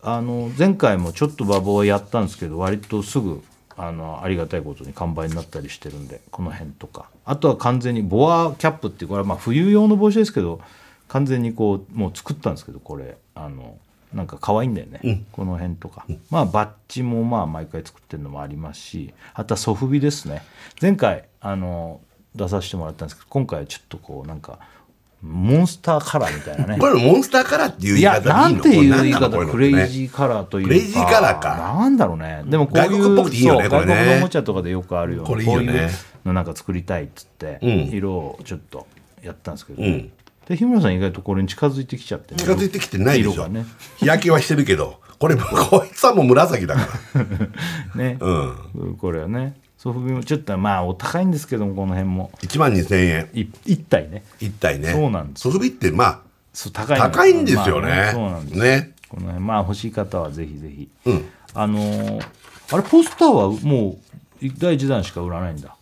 [0.02, 3.44] あの前回もちょっと馬房やったんですけど割とすぐ
[3.78, 7.06] あのありがたいことに完売になったりしてるんでこの辺とか。
[7.24, 10.60] あとは完全にボアキャップっていうこれはまあ冬用の帽子ですけど
[11.08, 13.16] 完全にこうもう作ったんですけどこれ。
[13.36, 13.78] あの
[14.14, 20.44] なんか可愛いんだよね、この辺とか、まあバッジもまあ毎回作ってるのもありますしあとはソフビですね。
[20.82, 22.02] 前回あの
[22.36, 24.60] 出させてもらったんですけど今回はちょっとこうなんか
[25.22, 26.78] モンスターカラーみたいなね。
[26.82, 28.42] これモンスターカラーっていう言い方でいいの？
[28.42, 30.70] なんていう言い方、クレイジーカラーというか。
[30.70, 31.58] クレイジーカラーか。
[31.58, 32.44] なんだろうね。
[32.46, 33.94] でもこういう、外国っぽくていいよねそうこれね。
[33.94, 35.68] 外国のおもちゃとかでよくあるような、これいいよね。
[35.68, 35.90] こういう
[36.26, 37.70] のなんか作りたいっつって、うん。
[37.92, 38.88] 色をちょっと
[39.22, 40.10] やったんですけど、ん
[40.50, 43.66] で、日村さん意外とこれに近づいてきちゃって、ね、近づいてきてないでしょ、ね。
[43.98, 46.88] 日焼けはしてるけどこれこいつはもう紫だか
[47.96, 48.98] ね、らうん。
[48.98, 49.56] これはね。
[49.78, 52.32] ソフビもちょっとまあお高いんですけども、この辺も。
[52.42, 53.30] 1万2000円。
[53.34, 54.24] い一体ね。
[54.42, 54.92] 一体ね。
[54.92, 55.44] そうなんです。
[55.44, 56.22] ソフビってまあ
[56.74, 57.06] 高いの。
[57.06, 58.60] 高いんですよね,、まあそうなんです。
[58.60, 58.96] ね。
[59.08, 61.26] この辺まあ欲しい方はぜひぜひ、うん。
[61.54, 62.26] あのー
[62.72, 63.98] あれポスターはも
[64.44, 65.76] う第1弾しか売らないんだ。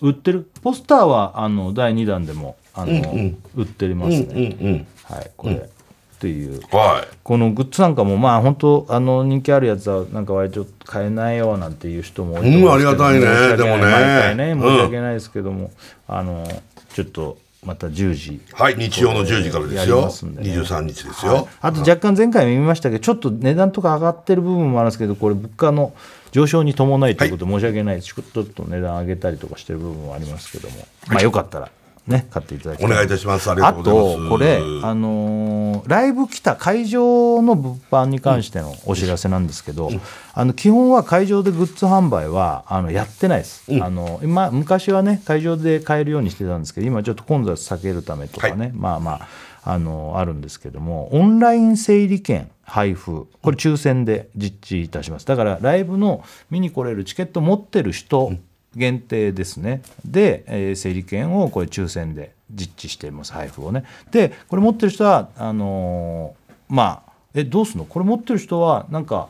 [0.00, 0.48] 売ってる？
[0.62, 6.60] ポスターはあの第2弾でもあの、売ってますね、うんうんはいこれ、っていう。
[6.70, 7.16] はい。
[7.22, 13.82] このグッズなんかもまあ本当あの人気あるやつはなんか割と買えないよなんていう人も多いと思うんですけどうんありがたいねでもね。
[13.82, 14.60] 毎回ねうん。
[14.60, 15.70] 申し訳ないですけども、
[16.08, 16.46] あの
[16.94, 18.40] ちょっとまた10時。
[18.52, 20.02] はい日曜の10時からですよ。
[20.02, 20.42] ますね。
[20.42, 25.92] 23日ですよ、あと若干前回も見ましたけどちょっと値段とか上がってる部分もあるんですけどこれ物価の
[26.32, 30.76] 上昇に伴いということで申し訳ないです、ちょっと値段上げたりとかしてる部分もありますけども、
[31.08, 31.70] まあよかったら
[32.06, 32.26] ね。
[32.30, 33.50] 買っていただきたお願いいたします。
[33.50, 34.24] ありがあとうございます。
[34.24, 39.90] とこれあのーライブ来た会場の物販に関してのお知らせなんですけど、
[40.32, 49.28] あの基本は会場でグッズ販売はあのやってないです、あの今昔はね会場で買えるようにしてたんですけど今ちょっと混雑避けるためとかね、まあまあ
[49.72, 55.26] あのあるんですけどもオンライン整理券配布これ抽選で実施いたします。
[55.26, 58.32] だからライブの見に来れるチケット持ってる人
[58.76, 59.82] 限定ですね。
[60.04, 63.84] で、えー整理券をこれ抽選で実施しています配布をね。
[64.12, 67.84] でこれ持ってる人はあのーまあえどうすんの？
[67.84, 69.28] これ持ってる人はなんか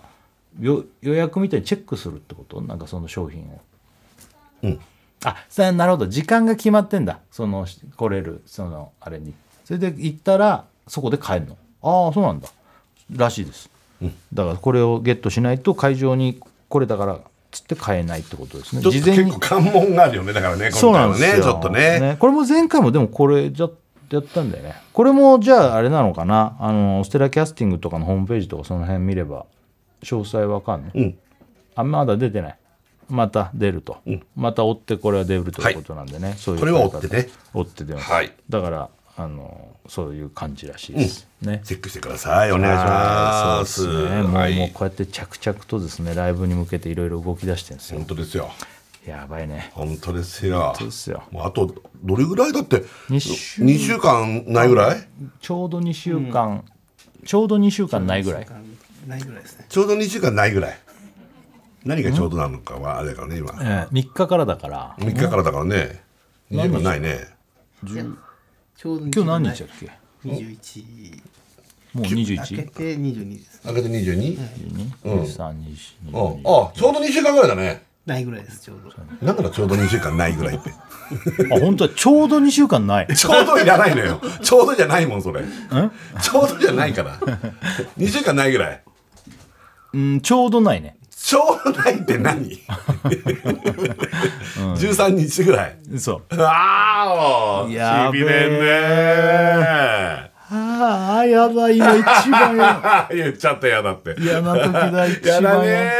[0.61, 2.61] よ予約みたいにチェックするってこと？
[2.61, 3.61] なんかその商品を。
[4.65, 4.81] うん。
[5.25, 6.07] あさなるほど。
[6.07, 7.21] 時間が決まってんだ。
[7.31, 7.67] その
[7.97, 9.33] 来れるそのあれに。
[9.65, 11.57] それで行ったらそこで買えるの？
[11.83, 12.49] ああそうなんだ。
[13.13, 13.71] らしいです、
[14.33, 17.21] だからこれをゲットしないと会場に来れたから
[17.61, 18.83] つって買えないってことですね。
[18.83, 22.17] 事前に結構関門があるよねだからね今回はねちょっとね。
[22.19, 23.69] これも前回もでもこれじゃ
[24.11, 24.75] やったんだよね。
[24.93, 26.57] これもじゃああれなのかな？
[26.61, 29.47] あのステラキャスティングとかのホームページとかその辺見れば
[30.03, 31.19] 詳細わかんの、うん。
[31.75, 32.59] あまだ出てない。
[33.09, 33.99] また出ると、
[34.35, 37.29] また追ってこれは出るということなんでね、そういうこれは追ってね。
[37.55, 38.33] 追って出ます、はい。
[38.49, 41.62] だからあのそういう感じらしいです、ね。
[41.64, 42.53] チェックしてください。
[42.53, 43.85] お願いします。
[43.85, 44.57] そうですね、もうはい。
[44.57, 47.99] もうこうやって着々とですねライブに向けていろいろ動き出してるんですよ。
[47.99, 48.51] 本当ですよ。
[49.07, 49.71] やばいね。
[49.73, 50.75] 本当ですよ。
[50.77, 51.23] そうですよ。
[51.31, 55.09] もうあとどれぐらいだって二週2週間ないぐらい？
[55.41, 56.64] ちょうど2週間、
[57.25, 58.47] ちょうど2週間ないぐらい。
[59.07, 59.67] ないぐらいですね。
[59.69, 60.79] ちょうど2週間ないぐらい。
[61.85, 63.55] 何がちょうどなのかはあれだからね今。
[63.62, 64.97] ええ3日からだから。
[64.99, 66.03] 3日からだからね。
[66.51, 67.29] 2週間ないね
[68.87, 69.91] ちょうど今日何日だっけ
[70.28, 71.22] ？21
[71.93, 72.70] もう明け 21?
[72.70, 73.61] て22です。
[73.66, 74.39] 明けて 22?
[75.03, 75.55] 23、
[76.12, 77.82] 22ああちょうど2週間ぐらいだね。
[78.07, 79.26] ないぐらいですちょうど。
[79.26, 80.70] だからちょうど2週間ないぐらいって。
[80.70, 83.09] あ本当はちょうど2週間ない。
[83.12, 84.20] ちょうどいらないのよ。
[84.41, 85.43] ちょうどじゃないもんそれ。
[86.22, 87.18] ちょうどじゃないから。
[87.99, 88.82] 2週間ないぐらい。
[89.95, 90.97] うんちょうどないね
[91.27, 92.57] ちょうどないって何、
[94.77, 95.77] 13日ぐらい。
[95.99, 98.22] そうああやべえ
[100.49, 103.09] ああやだ今一番や。
[103.12, 104.14] 言っちゃったやだって。
[104.20, 105.41] 嫌な時だ一や。
[105.41, 105.91] だ番やね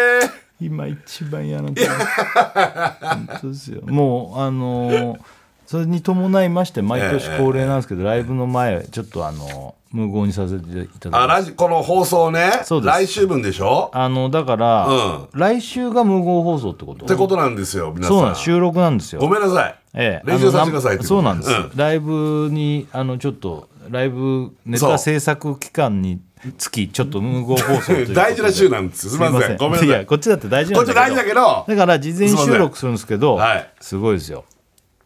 [0.61, 3.81] 今一番嫌な時本当ですよ。
[3.83, 5.21] もうあのー
[5.67, 11.41] それに伴いまして毎年恒例なんですけど、ライブの前ちょっとあの無言にさせていただきあます。
[11.41, 12.51] ラジこの放送ね
[12.83, 13.91] 来週分でしょ？
[13.95, 17.07] あのだから、う来週が無言放送ってこと？
[17.07, 18.17] ってことなんですよ皆さん。
[18.17, 18.43] そうなんです。
[18.43, 19.21] 収録なんですよ。
[19.21, 21.73] ごめんなさい、ええ、練習させてくださいそうなんです、うん。
[21.75, 26.21] ライブにあのちょっとライブネタ制作期間に
[26.59, 29.09] つきちょっと無言放送 大事な週なんです。
[29.09, 29.57] すみません。
[29.57, 29.89] ごめんなさい。
[29.89, 31.01] やこっちだって大事なんだけど。
[31.01, 31.65] こっち大事だけど。
[31.67, 33.71] だから事前収録するんですけどはい。
[33.81, 34.45] すごいですよ。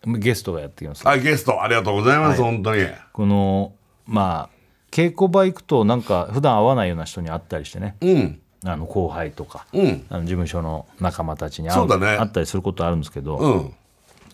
[0.07, 1.07] ゲストがやってきます。
[1.07, 2.87] あゲストありがとうございます、本当に。
[3.13, 3.73] この
[4.07, 4.60] まあ
[4.91, 7.97] 稽古場行くとなんか普段会わないような人に会ったりしてね。
[8.01, 8.41] うん。
[8.65, 10.05] あの後輩とか、うん。
[10.11, 12.17] あの事務所の仲間たちに会そうだね。
[12.19, 13.75] 会ったりすることあるんですけど、うん。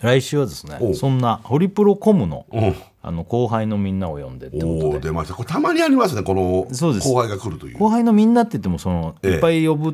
[0.01, 2.75] 来週はですねそんなホリプロコムの,、うん。
[3.01, 4.97] あの後輩のみんなを呼んでっておことで。
[4.97, 7.77] お出ましたこれたまにありますねこの後輩が来るという。
[7.77, 9.31] 後輩のみんなって言ってもその、ええ。
[9.33, 9.93] いっぱい呼ぶっ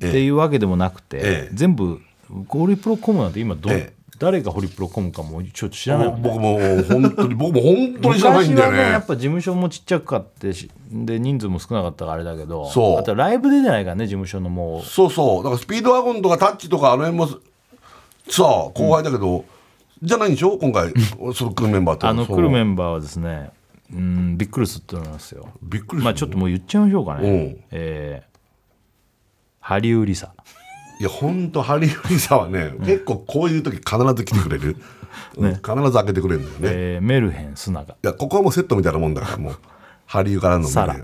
[0.00, 1.54] ていうわけでもなくて、ええ。
[1.54, 2.00] 全部
[2.48, 6.12] ホリプロコムなんて今ど、ええ誰がホリプロコムかもちょっと知らない。
[6.12, 8.78] ね僕も本当に僕も本当に知らないんだよね。
[8.78, 12.98] ねやっぱ事務所もちっちゃくかってしで人数も少なかったからあれだけどそう。
[12.98, 14.82] あとライブ出てないからね事務所のもう。
[14.82, 15.44] そうそう。
[15.44, 17.28] だからスピードワゴンとかタッチとかあの辺も
[18.28, 19.44] さ後輩だけど、
[20.02, 20.58] じゃないんでしょ？
[20.58, 20.92] 今回
[21.34, 23.50] その来るメンバーってあの来るメンバーはですね
[23.92, 25.48] うんビックルスって思いますよ。
[25.62, 27.64] びっくりするまあちょっともう言っちゃいましょうかね、うん。
[27.70, 28.28] えー
[29.60, 30.32] ハリウリサ
[31.00, 34.76] いや本当ハリウリサはね、結構こういう時必ず来てくれる、
[35.36, 39.56] うん必ず開けてくれるんだよね、いえーメルヘンスナガやここはもうセットみたいなもんだから もう。
[40.06, 40.96] ハリウからのサラ。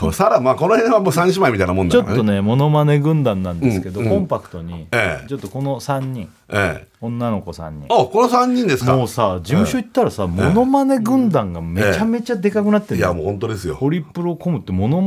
[0.00, 2.26] そうサラまあこの辺はもう三姉妹みたいなもんちょっだからね。
[2.26, 5.28] とねモノマネ軍団なんですけど、コンパクトに、ええ。
[5.28, 6.88] ちょっとこの3人ええ。
[7.02, 7.94] 女の子3人。
[7.94, 8.96] あこの3人ですか。
[8.96, 13.74] もうさ事務所行ったらさ、モノマネ軍団がめちゃめちゃでかくなってるいやもう本当ですよ。
[13.74, 15.02] ホリプロコムってモノ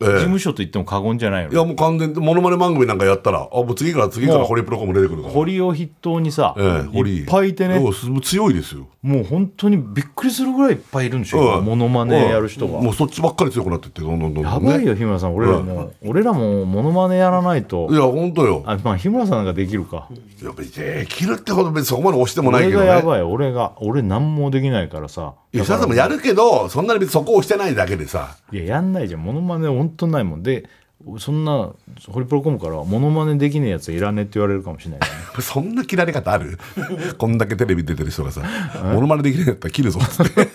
[0.00, 5.34] 事務所と言っても過言じゃないよいやもう完全にモノマネ番組なんかやったらあもう次から次からホリプロコム出てくるから。
[5.34, 7.18] 堀を筆頭にさ、ええ堀。
[7.18, 7.80] いっぱいいてね。
[8.22, 8.88] 強いですよ。
[9.02, 11.64] もう本当にびっくりするぐらいいっぱいいるんでしょ、今うん。
[11.64, 15.34] モノマネやる人が、もうそっちばっかり強くなってってどんどんどんどん、ね、やばいよ日村さん。
[15.34, 17.88] 俺らも、俺らもモノマネやらないと。
[17.90, 18.62] いや本当よ。
[18.66, 20.08] あまあ日村さんなんかできるか。
[20.42, 22.86] やっぱりできるってほど別にそこまで押してもない俺けどね。
[22.88, 28.36] がやばい俺が俺何もできないからさいや、さんもやるけど、そんなに別にそこを押してないだけでさ。
[28.52, 30.64] いややんないじゃんモノマネ本当ないもんで
[31.18, 31.70] そんな
[32.08, 35.06] ホリプロコムからモノマネできねえやついらねえって言われるかもしれないね
[35.40, 36.58] そんな切られ方ある？
[37.18, 38.42] こんだけテレビ出てる人がさ、
[38.92, 40.48] モノマネできないんだったら切るぞっつって。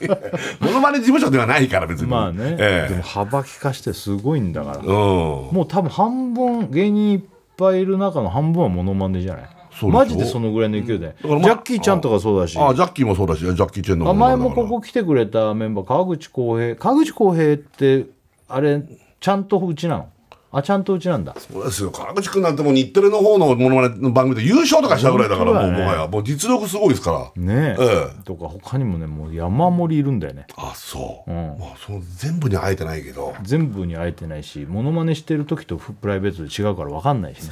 [0.60, 2.06] モノマネ事務所ではないから別に。
[2.10, 4.84] まあね、ええでも幅利かしてすごいんだからうん。
[4.86, 7.20] もう多分半分芸人いっ
[7.56, 9.48] ぱいいる中の半分はモノマネじゃない？
[9.86, 12.58] マジでそのぐらいの勢いで、ジャッキーちゃんとかそうだし。
[12.58, 16.74] あ、ジャッキーもそうだし、ジャッキーチェンの前もここ来てくれたメンバー川口浩平。
[16.74, 18.06] 川口浩平って
[18.48, 18.82] あれ
[19.20, 20.08] ちゃんとうちなの？
[20.50, 21.34] あちゃんとうちなんだ。
[21.38, 21.90] そうですよ。
[21.90, 26.08] 川口君なんてもう日テレの方のモノマネの番組で優勝とかしたぐらいだから、もうもはや。
[26.08, 27.42] もう実力すごいですから。
[27.42, 28.22] ねえ、ええ。
[28.24, 30.46] とか他にもねもう山盛りいるんだよね。
[30.56, 31.34] あそう、ん。
[31.58, 33.34] まあその全部に会えてないけど。
[33.42, 37.50] 全部に会えてないしモノマネしてる時とプライベートで違うから分かんないしね、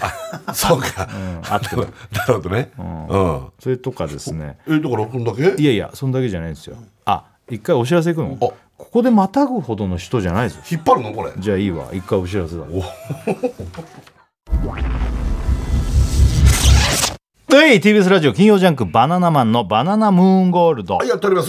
[0.54, 2.70] そうか、うん、あってもなるほどね。
[2.78, 4.58] うん、それとかですね。
[4.66, 5.62] えだからこんだけ？
[5.62, 6.76] いやいやそんだけじゃないんですよ。
[7.04, 8.48] あ一回お知らせ行くの？
[8.48, 10.58] あここでまたぐほどの人じゃないぞ。
[10.70, 11.12] 引っ張るの？
[11.12, 11.32] これ。
[11.38, 11.86] じゃあいいわ。
[11.92, 12.62] 一回お知らせだ。
[17.48, 20.96] はい TBS ラジオ金曜ジャンク「バナナマンのバナナムーンゴールド。
[20.96, 21.48] はいやっております」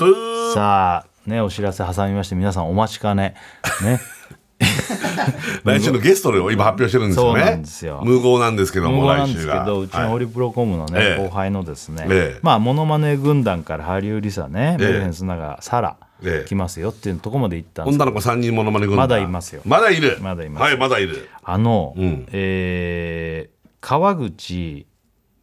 [0.56, 3.36] さあねお知らせ挟みまして皆さんお待ちかね。
[3.84, 4.00] ね
[5.64, 7.40] 来週のゲストを今発表してるんですよね。
[7.42, 8.02] そうなんですよ。
[8.04, 10.10] 無謀なんですけども無謀なんですけどうちのはい。
[10.10, 11.24] ホリプロコムのね、ええ。
[11.24, 12.40] 後輩のですね、ええ。
[12.42, 14.88] まあモノマネ軍団からハリウリサね、ええ。
[14.88, 16.48] メルヘンスナガサラ、ええ。
[16.48, 19.04] 来ますよっていうところまで行ったんです女の子3人モノマネ軍団。
[19.04, 19.62] まだいますよ。
[19.66, 20.18] まだいる。
[20.22, 21.30] まだいますはいまだいる。
[21.44, 22.26] あの、うん。
[22.32, 24.88] えー川口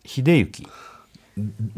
[0.04, 0.66] 秀幸。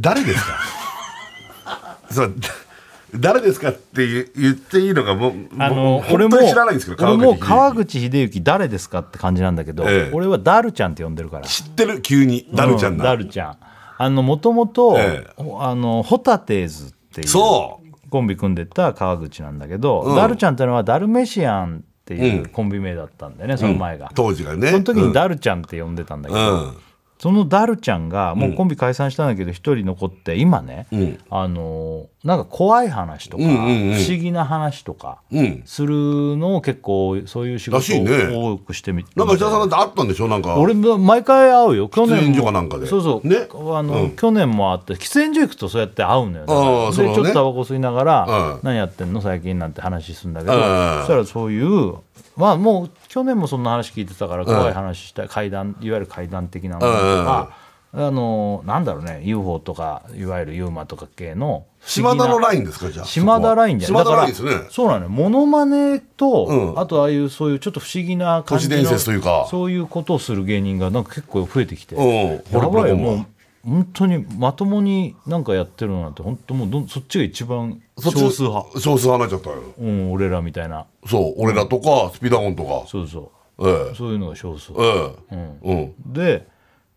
[0.01, 1.99] 誰ですか？
[3.14, 10.11] 誰ですかって言言っていいのがもうあの俺も知らないんですけど俺も川口秀幸誰ですかって感じなんだけど、ええ。
[10.12, 11.46] 俺はダルちゃんって呼んでるから。
[11.46, 12.02] 知ってる？
[12.02, 12.48] 急に。
[12.52, 13.57] ダルちゃんうな、ダルちゃん。
[13.98, 15.34] あのもともとええ。
[15.61, 17.80] あのホタテーズっていうコ
[18.22, 20.16] ンビ組んでた川口なんだけど、うん。
[20.16, 22.48] ダルちゃんってのはダルメシアンっていううん。
[22.48, 24.70] コンビ名だったんだよね、その前が、当時がね。
[24.70, 25.09] その時うん。
[25.09, 26.76] にダルちゃんって呼んでたんだけど、うん。
[27.18, 31.18] そのダルちゃんがもうコンビ解散したんだけど一人残って今ね、うん。
[31.30, 33.57] あのなんか怖い話とか、うんうん
[33.91, 33.95] うん。
[33.95, 35.62] 不思議な話とかうん。
[35.64, 38.37] するのを結構そういう仕事らしいね。
[38.37, 39.24] を多くしてみな。
[39.24, 40.27] んか石田さんなんてあったんでしょ？
[40.27, 40.57] なんか。
[40.57, 41.89] 俺も毎回会うよ。
[41.89, 42.87] 去喫煙年も所かなんかで。
[42.87, 43.47] そうそう、ね。
[43.51, 44.11] あのうん。
[44.16, 46.47] 去年も会って喫煙所行くとそうやって会うのよ。
[46.47, 47.11] だからああそうね。
[47.11, 48.61] でちょっとタバコ吸いながら、うん。
[48.64, 50.61] 何やってんの最近なんて話するんだけど、うん。
[50.61, 50.64] そ
[51.05, 51.95] したらそういう
[52.37, 57.57] まあもう去年もそんな話聞いてたから怖い話した怪談いわゆる怪談的なものとか、
[57.95, 64.51] あのなんだろうね UFO とかいわゆる UMA とか系の島田のラインですかじゃあ島田ラインじゃ島田ラインですね。
[64.70, 65.09] そうなのよ。
[65.09, 66.78] モノマネと、うん。
[66.78, 69.47] あとああいうそういうちょっと不思議な感じの都市伝説というか。
[69.51, 73.26] そういうことをする芸人がなんか結構増えてきて、うんやばいよホリプロコムはもう
[73.66, 79.62] 本当にまともになんかやってるなんて本当もうどんそっちが一番少数派、少数派になっちゃったよ。
[79.78, 80.87] うん、俺らみたいな。
[81.07, 82.84] そう俺らとかスピーダーゴンとか。
[82.89, 84.72] そうそえうそういうのが少数。
[84.72, 85.95] えええ。
[86.07, 86.12] うん。
[86.12, 86.47] で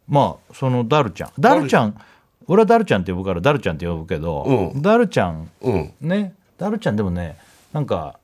[0.07, 1.31] まあそのダルちゃん。
[1.39, 1.95] ダルちゃん
[2.49, 4.81] 俺はダルちゃんって呼ぶからダルちゃんって呼ぶけど、うん。
[4.81, 5.93] ダルちゃんうん。
[6.01, 7.37] ねダルちゃんでもね
[7.71, 8.19] なんか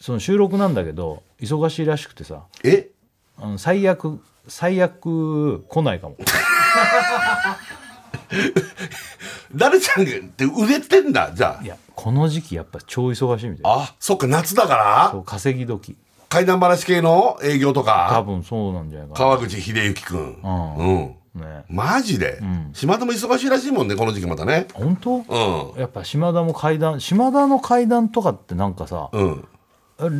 [0.00, 2.88] その収録なんだけど忙しいらしくてさえ？
[3.36, 6.16] あの最悪最悪来ないかも。
[9.54, 13.72] ダルちゃんって売れてんだじゃいやこの時期やっぱ超忙しいみたい。
[13.72, 15.08] ああそっか夏だから？
[15.12, 15.96] そう稼ぎ時。
[16.28, 20.24] 怪談話系の営業と多か分そうなんじゃないか川口秀之君ん。
[20.24, 20.36] うん。
[20.42, 21.64] なね。
[21.68, 22.40] マジで、
[22.72, 24.68] 島田も忙しいらしいもんねこの時期またね。
[24.74, 25.16] 本当？
[25.16, 25.80] うん。
[25.80, 29.48] やっぱ島田も階段島田の階段とかってなんかさ、うん。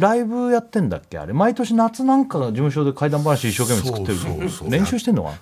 [0.01, 1.19] ライブやってんだっけ？
[1.19, 4.49] あれ毎年夏なんか事務所で怪談話一生懸命作ってるそうそう。
[4.49, 5.33] そう練習してんのか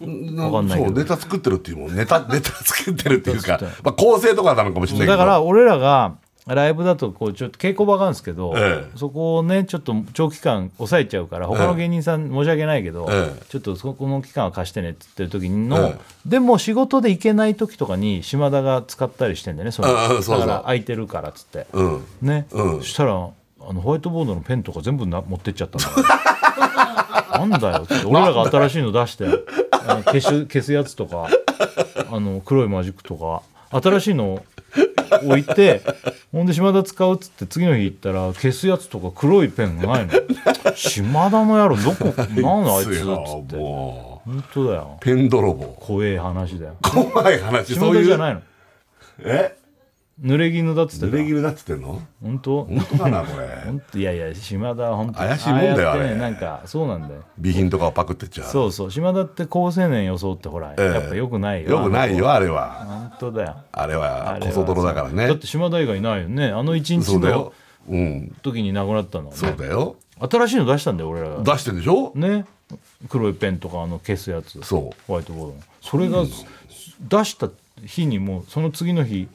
[0.00, 0.44] な？
[0.44, 0.90] わかんないけど。
[0.90, 1.94] そうネタ作ってるっていうもん。
[1.94, 5.18] ネタネタ作ってるっていうかまあ、構成とかなのかもしれないけど。
[5.18, 6.16] だから俺らが
[6.46, 8.98] ライブだとこうちょっと稽古場があるんですけど、ええ。
[8.98, 13.44] そこをねちょっと長期間抑えちゃうから他の芸人さん申し訳ないけど、ええ。
[13.48, 15.94] ちょっとそこの期間は貸してねって言ってる時の、え
[16.26, 19.88] でも仕事で行けない時とかに島田が使ったりしてんだよねそれ。
[19.88, 22.04] だから空いてるからっつって、うん。
[22.22, 22.80] ね、うん。
[22.80, 27.46] そしたらあのホワイトボードのペンとか全部な持ってっちゃったんだよ。
[27.46, 27.82] なんだよ。
[27.84, 29.26] って俺らが新しいの出して
[29.86, 31.28] あの消す消すやつとか
[32.10, 33.42] あの黒いマジックとか
[33.80, 34.42] 新しいの
[35.22, 35.82] 置いて
[36.32, 40.12] ほんで島田使うっつって次の日行ったら消すやつとか黒いペンがないの。
[40.74, 43.56] 島田の野郎どこなんだあいつっつよって。
[43.56, 44.98] も本当だよ。
[45.00, 45.66] うペン泥棒。
[45.80, 46.76] 怖え話だよ。
[46.82, 48.02] 怖い話島そういう。
[48.02, 48.42] 田じゃないの。
[49.20, 49.56] え？
[50.22, 51.06] 濡れ衣だっつってた。
[51.06, 52.02] 濡れ衣だっつってんの？
[52.22, 52.64] 本当？
[52.64, 53.48] 本当かなこれ。
[54.00, 55.14] いやいや島田は本当。
[55.14, 57.22] 怪しいもんだよあれねなんかそうなんだよ。
[57.38, 58.46] 備品とかをパクってっちゃう。
[58.48, 58.90] そうそう。
[58.90, 60.84] 島田って高青年装ってほら、ええ。
[60.84, 61.70] やっぱよくないよ。
[61.70, 62.84] よくないよあれは。
[62.86, 63.56] 本当だよ。
[63.72, 66.48] あれあはこそ泥だからだっねて島田以外いないよね。
[66.48, 67.52] あの一日の
[68.42, 69.96] 時に亡くなったのはそうねだよ。
[70.20, 71.30] 新しいの出したんだよ俺ら。
[71.30, 72.12] が出してんでしょ？
[72.14, 72.44] ね。
[73.08, 74.60] 黒いペンとかあの消すやつ。
[74.62, 74.96] そう。
[75.06, 75.54] ホワイトボードの。
[75.80, 76.24] それが、
[77.08, 77.48] 出した
[77.86, 79.26] 日にもうその次の日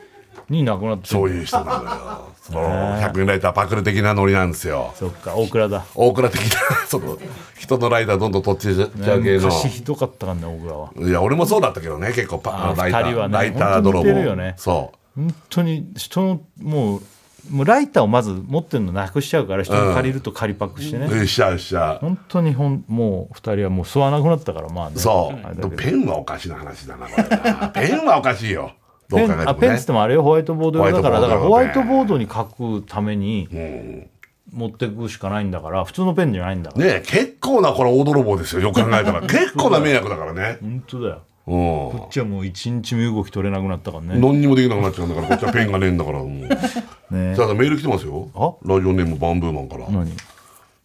[0.50, 2.36] に亡くなってそういう人なのよ。
[2.41, 4.93] その100円ライターパクる的なノリなんですよ。
[4.96, 5.86] そっか大倉だ。
[5.96, 7.18] 大倉的な その
[7.58, 8.72] 人のライターどんどん取っちゃ
[9.16, 9.41] う系の。
[9.48, 10.89] 昔ひどかったからね大倉は。
[10.98, 14.54] いや俺もそうだったけどね結構パライタ二人はねーライター泥本当に似てるよね。
[14.58, 14.62] 棒。
[14.62, 17.02] そ本当に人のもう
[17.50, 24.98] もうライターをまず持ってるのなくしちゃうから人に借りると借りパクしてね、うよっしゃよっしゃ本当にほんもう2人はもう吸わなくなったからまあね。
[24.98, 25.70] そう。
[25.72, 27.70] ペンはおかしな話だなこれな。
[27.74, 28.72] ペンはおかしいよ
[29.10, 31.39] どペう考えてもンあペンっつっねてもあれよホワイトボード用だからだから。
[31.39, 34.10] ホホワイトボボードに書くためにうん
[34.51, 38.62] 持ってくしかないんだから普通のペンじゃないんだから、ねえ結構なこれ大泥棒ですよ。
[38.62, 39.22] よく考えたら。
[39.28, 40.58] 結構な迷惑だからね。
[40.62, 41.22] 本当だよ。
[41.47, 41.53] うん。
[41.53, 44.20] こっちはもう一日身動き取れなくなったからね。
[44.20, 46.30] 何にもできなくなっちゃうんだからこっちはペンがねえんだからもう。
[47.14, 48.30] ねじゃあメール来てますよ。
[48.34, 48.53] あ？
[48.64, 49.88] ラジオネームバンブーマンから。
[49.89, 50.10] 何？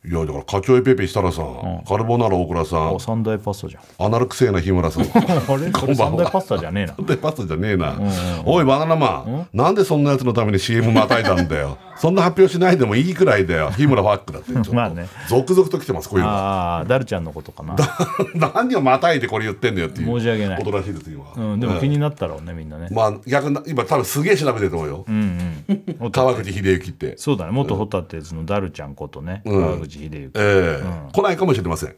[0.02, 4.06] いやだから課長エペペ設楽さん、カルボナーラ大倉さんあ三大パスタじゃん。
[4.06, 5.02] アナルクセーな日村さん。
[5.12, 5.70] あれ？
[5.72, 7.06] それ三大パスタじゃねえな。
[7.06, 8.00] でパスタじゃねえな、
[8.46, 13.70] おいバナナマン、なんでそんなやつのために CM またいだんだよそんな発表しないでもいいくらいだよ。
[13.76, 14.52] 日村ファックだって。
[14.52, 14.74] ちょっと。
[14.74, 15.06] まあね。
[15.28, 16.30] 続々と来てますこういうの。
[16.30, 17.76] ああダルちゃんのことかな。
[18.54, 20.18] 何をまたいでこれ言ってんだよっていう。
[20.18, 20.58] 申し訳ない。
[20.58, 22.88] ことらしいです今、うんでも気になったろうねみんなね。
[22.90, 25.64] まあ逆な今多分すげえ調べてると思うよ、うん
[26.00, 26.10] うん。
[26.12, 27.18] 川口秀之って。
[27.18, 27.52] そうだね。
[27.52, 29.62] 元ホタテズのダルちゃんことね、うん。
[29.62, 30.82] 川口秀之ええ。
[31.12, 31.94] 来ないかもしれません。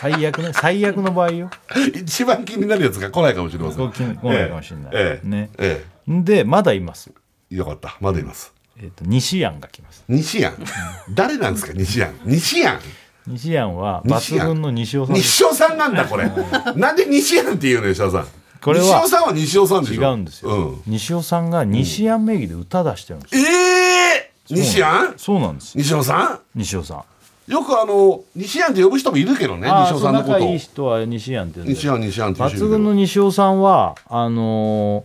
[0.00, 0.50] 最悪ね。
[0.52, 1.50] 最悪の場合よ。
[1.94, 3.90] 一番気になるやつが来ないかもしれません。
[3.90, 5.26] 来来ないかもしれない、ええ。
[5.26, 5.50] ね。
[5.56, 7.10] えでまだいます。
[7.14, 7.20] え
[7.50, 7.96] よかった。
[8.00, 10.04] まだいます、えっ、と西安が来ます。
[10.08, 10.54] 西安
[11.14, 12.78] 誰なんですか西安西安
[13.28, 16.30] 西安は抜群の西尾さん西尾さんなんだこれ。
[16.76, 18.26] なんで西安って言うの吉田さん？
[18.62, 20.02] これは西尾さんは西尾さんでしょ？
[20.02, 25.76] 違うんですよ、うん、西尾さんが西安名義で歌出してるんですよ、ええ西安そうなんです。
[25.78, 26.96] よ西尾さ西尾さん。
[26.98, 30.32] んよくあの西安って呼ぶ人もいるけどねあ西尾さんのこと。
[30.34, 35.04] 仲いい人は西安って言うんで西安西安って抜群の西尾さんはあの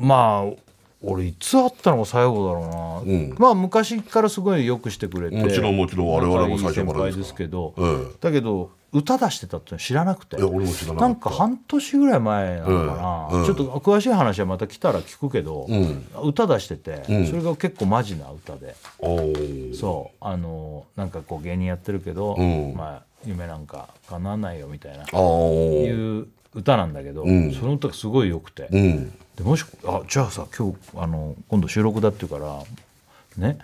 [0.00, 0.63] ーまあ
[1.06, 3.34] 俺いつ会ったのが最後だろうな、うん。
[3.38, 5.36] まあ昔からすごいよくしてくれて。
[5.36, 6.08] もちろんもちろん。
[6.08, 6.98] 我々も最初か？
[6.98, 10.36] らですけど、えだけど歌出してたって知らなくて。
[10.36, 11.00] いや俺も知らなかった。
[11.00, 16.04] なんか半年ぐらい前なのかな、うんうんちょっと詳しい話はまた来たら聞くけど、ん。
[16.22, 17.26] 歌出してて、ん。
[17.26, 18.74] それが結構マジな歌で。
[19.74, 20.16] そう。
[20.20, 22.74] あのなんかこう芸人やってるけど、うん。
[22.74, 25.04] まあ夢なんか叶わないよみたいな。
[25.04, 27.52] いう歌なんだけど、ん。
[27.52, 32.62] その歌がすごい良くて、うんでもしあじゃあさ今日あの今度収録だっていうから
[33.36, 33.58] ね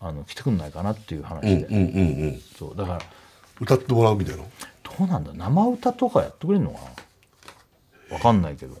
[0.00, 2.40] あの来てくんないかなっていう話で、うんうんうんうん。
[2.58, 2.98] そうだから。
[3.58, 4.42] 歌ってもらうみたいな？
[4.42, 5.32] どうなんだ？
[5.32, 6.80] 生歌とかやってくれるのか
[8.10, 8.14] な？
[8.16, 8.74] わかんないけど。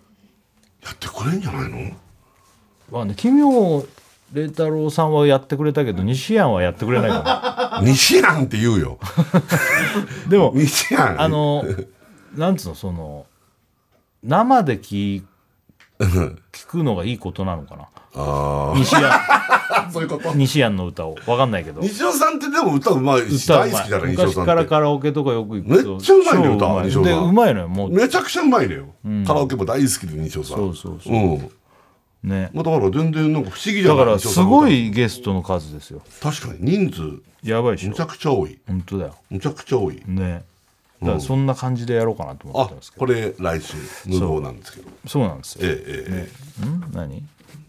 [0.84, 1.96] やってくれんじゃないの？
[2.92, 3.84] まあね奇妙
[4.34, 8.98] 麗太郎さんはやってくれたけど西安はやってくれないか 西安って言うよ。
[10.24, 11.64] なでも 西安あの
[12.34, 13.24] なんつうのその
[14.22, 15.22] 生で聞
[15.98, 17.88] 聞くのがいいことなのかな？
[18.14, 20.34] あ西安あ そういうこと？
[20.34, 21.80] 西安の歌をわかんないけど。
[21.80, 24.68] 西尾さんってでも歌うまいし歌う大好きじゃない西尾昔からさんって。
[24.68, 25.90] カラオケとかよく行くと。
[25.92, 27.02] めっちゃうまいね超歌西尾さん。
[27.02, 27.90] でうまいのよもう。
[27.90, 28.86] めちゃくちゃうまいのよ、
[29.26, 30.56] カラオケも大好きで西尾さん。
[30.56, 31.14] そうそうそう。
[31.14, 31.50] うん。
[32.24, 32.50] ね。
[32.52, 34.60] まあ、だから全然なんか不思議じゃないだからす西尾さんの歌。
[34.66, 36.02] ごいゲストの数ですよ。
[36.22, 37.22] 確かに人数。
[37.42, 37.90] やばいでしょ。
[37.90, 38.58] むちゃくちゃ多い。
[38.66, 39.14] 本当だよ。
[39.30, 40.02] むちゃくちゃ多い。
[40.06, 40.44] ね
[41.00, 43.06] だからそんな感じでやろうかなと思っあてますけど。
[43.06, 43.76] これ来週
[44.06, 44.88] 無謀なんですけど。
[45.06, 45.22] そう。
[45.28, 45.54] なんです。
[45.56, 46.28] よええ
[46.62, 46.90] えん？
[46.92, 47.22] 何？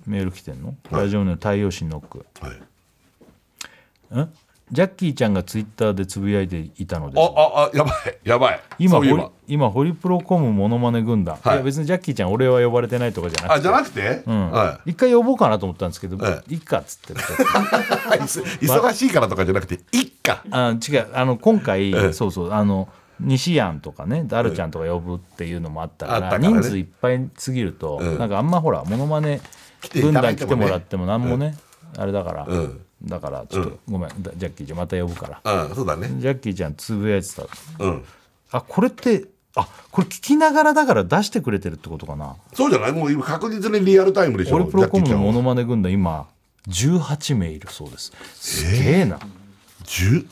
[0.06, 2.26] メール来てんの、ラジオネーム太陽神ノック。
[2.42, 4.26] えはい。
[4.26, 4.34] ん
[4.70, 7.24] ジャッキーちゃんがツイッターでつぶやいていたのです。
[7.24, 7.94] あああやばい
[8.26, 8.60] やばい。
[8.80, 11.56] 今ホ今ホリプロコムモノマネ軍団、はい。
[11.56, 13.60] い、や別にジャッキーちゃん俺は呼ばれてないとかじゃなくて。
[13.60, 14.52] あじゃなくて、うん。
[14.52, 20.44] は一回呼ぼうかなと思ったんですけど、えいいかっつって い、忙しいからとかじゃなくていっか。
[20.52, 21.08] あ違う。
[21.14, 22.14] あの今回、ええ。
[22.14, 22.52] そうそう。
[22.52, 22.90] あの
[23.20, 28.20] 西安とかねダルちゃんとか呼ぶっていうのもあったから,、人数いっぱいすぎると、うん。
[28.20, 29.42] なんかあんまほらモノマネ
[29.90, 31.58] てい軍団来てもらってもなんもね、
[31.98, 32.82] あれだから、うん。
[33.04, 35.68] だからちょっと、ごめんだジャッキーちゃんまた呼ぶから。
[35.68, 36.10] うんそうだね。
[36.18, 37.44] ジャッキーちゃんつぶやいてた。
[37.80, 38.04] うん。
[38.52, 42.36] あこれってあこれ聞きながらだから出してくれてるってことかな？
[42.54, 42.92] そうじゃない？
[42.92, 44.56] もう今確実にリアルタイムでしょ。
[44.56, 46.28] 俺プロコムのモノママネ軍団今
[46.68, 48.12] 18名いるそうです。
[48.36, 49.20] すげえな、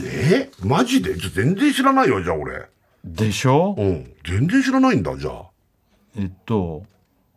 [0.01, 0.49] え？
[0.63, 1.15] マジで？
[1.15, 2.67] 全然知らないよじゃあ俺
[3.05, 4.11] でしょ、うん。
[4.25, 5.43] 全然知らないんだじゃあ。
[6.17, 6.83] えっと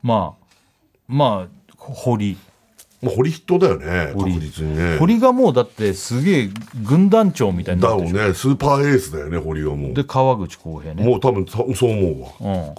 [0.02, 0.44] まあ
[1.06, 2.36] まあ堀。
[3.00, 4.32] もう堀筆頭だよね堀。
[4.32, 4.96] 確実にね。
[4.98, 6.50] 堀がもうだってすげえ
[6.84, 9.94] 軍団長みたいになだってるろうねスーパーエースだよね堀はもう。
[9.94, 11.04] で川口浩平ね。
[11.04, 12.54] もう多分そそう思うわ。
[12.56, 12.74] うん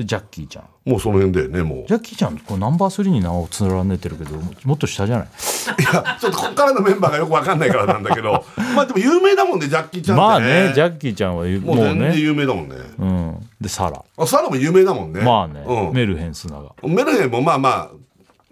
[0.00, 0.64] でジャッキーちゃん。
[0.90, 1.86] もうその辺だよねもう。
[1.86, 4.32] ジャッキーちゃんこれナンバー3に名を連ねてるけど
[4.64, 5.26] もっと下じゃない？
[5.26, 8.44] いやちょっとこっからのメンバーがよくわかんないからなんだけど。
[8.74, 10.28] まあでも有名だもんねジャッキーちゃんってね。
[10.28, 12.18] まあねジャッキーちゃんはもうもう全然ね。
[12.18, 12.76] 有名だもんね。
[12.98, 13.48] うん。
[13.60, 14.02] でサラ。
[14.16, 15.20] あサラも有名だもんね。
[15.20, 15.92] まあね、うん。
[15.92, 16.72] メルヘンスナが。
[16.82, 17.88] メルヘンもまあまあ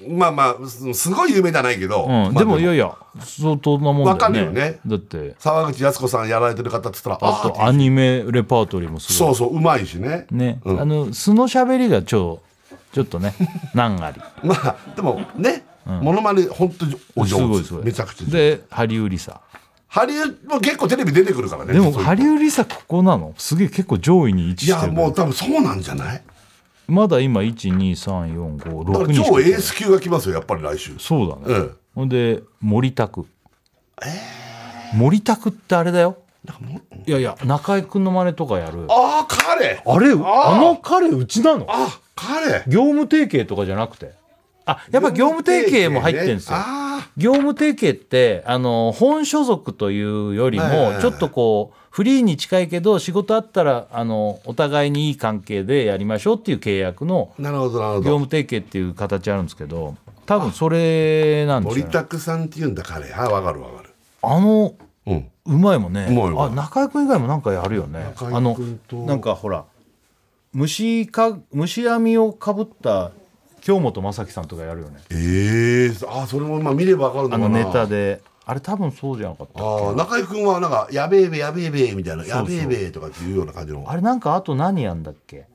[0.06, 2.58] まあまあすすごい有名じゃないけど、うん、まあでも。
[2.58, 4.10] いやいや相当なもんだよね。
[4.10, 4.78] わかるよね。
[4.86, 5.34] だって。
[5.40, 9.34] 沢口靖子さんやられてる方って言ったらあとあアニメレパートリーもすごい。
[9.34, 10.26] そうそううまいしね。
[10.30, 10.80] ね、うん。
[10.80, 12.40] あの素の喋りがちょ
[12.92, 13.34] ちょっとね
[13.74, 14.20] 難あり。
[14.44, 17.42] まあでもね、モノマネ本当にお上手。
[17.42, 17.84] すごいすごい。
[17.84, 19.40] めちゃくちゃでハリウリサ。
[19.88, 23.32] ハリウも結構テレビ出てくるからねでもハリウリサここなの？
[23.38, 24.92] すげえ結構上位に位置いやしてる。
[24.92, 26.22] もう多分そうなんじゃない？
[26.88, 30.98] まだ今12345だから6人しか超エース級が来ますよやっぱり来週。
[30.98, 31.76] そうだね、うん。
[31.94, 33.26] ほんで森拓
[34.94, 36.16] 森拓ってあれだよ。
[37.06, 38.86] いやいや中居君の真似とかやる。
[38.88, 39.82] ああ彼。
[39.84, 41.66] あれあの彼うちなの？
[41.68, 42.64] あ彼。
[42.66, 44.12] 業務提携とかじゃなくて。
[44.64, 63.12] あやっぱ業務提携も入ってるんですよ、あ業務提携ってあの本所属というよりもちょっとこうフリーに近いけど仕事あったらあのお互いにいい関係でやりましょうっていう契約のあなるほどなるほ業ど務提携っていう形あるんですけど多分それなんです森よ、ね、拓さんっていうんだ彼。
[63.12, 63.90] あわかるわかる。
[64.22, 64.76] あの
[65.06, 65.28] うん。
[65.46, 66.06] うまいもんね。
[66.38, 68.04] あ中居君以外もなんかやるよね。
[68.14, 68.56] 中居あの
[69.04, 69.64] なんかほら
[70.52, 73.10] 虫か虫網をかぶった
[73.60, 75.00] 京本政樹さんとかやるよね。
[75.10, 77.46] ええあそれもまあ見ればわかるのかな。
[77.46, 78.20] あのネタで
[78.50, 83.84] あれ多分そうじゃなかったああ中居君はなんか「やべえべやべえべ」みたいな「やべえべ」とかっていうような感じの。
[83.86, 85.46] あれなんかあと何やんだっけ？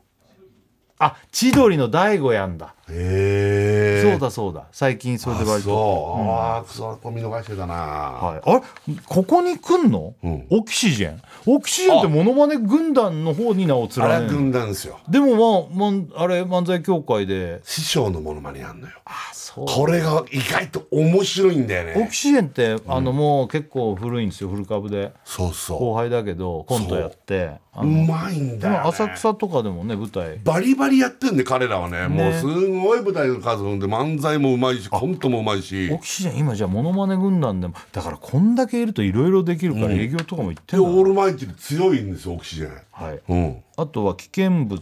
[0.99, 4.65] あ千鳥の大悟やんだ、へえそうだそうだ。
[4.71, 6.15] 最近それであ割と。
[6.19, 8.95] ああくそこれ見逃してたな、はい、あれ？
[9.07, 10.47] ここに来んの、うん。
[10.49, 11.21] オキシジェン？
[11.45, 14.99] オキシジェンってモノマネ軍団の方に名を連あれはねる軍団ですよ。
[15.09, 17.61] でもまあ、まあ、あれ漫才協会で。
[17.63, 18.93] 師匠のものまねやんのよ。
[19.05, 19.65] あそう。
[19.65, 22.05] これが意外と面白いんだよね。
[22.05, 24.49] オキシジェンってあのもう結構古いんですよ。
[24.49, 25.13] 古株で。
[25.23, 27.51] そうそ後輩だけどコントやって。
[27.71, 27.87] あう。
[27.87, 30.37] うのまいんだよ、ね、今浅草とかでもね舞台。
[30.43, 32.07] バリバリやってんで彼らはね。
[32.07, 32.45] もうねす
[32.81, 35.89] ごい舞台の数踏んで漫才もうまいしコントもうまいし。
[35.91, 42.81] オキシジェン今じゃあモノマネ軍団でもだからこんだけいるといろいろできるから営業とかも行ってでんだ、オールマイティで強いんですよオキシジェン。
[42.91, 43.63] はい、うん。
[43.77, 44.79] あとは危険物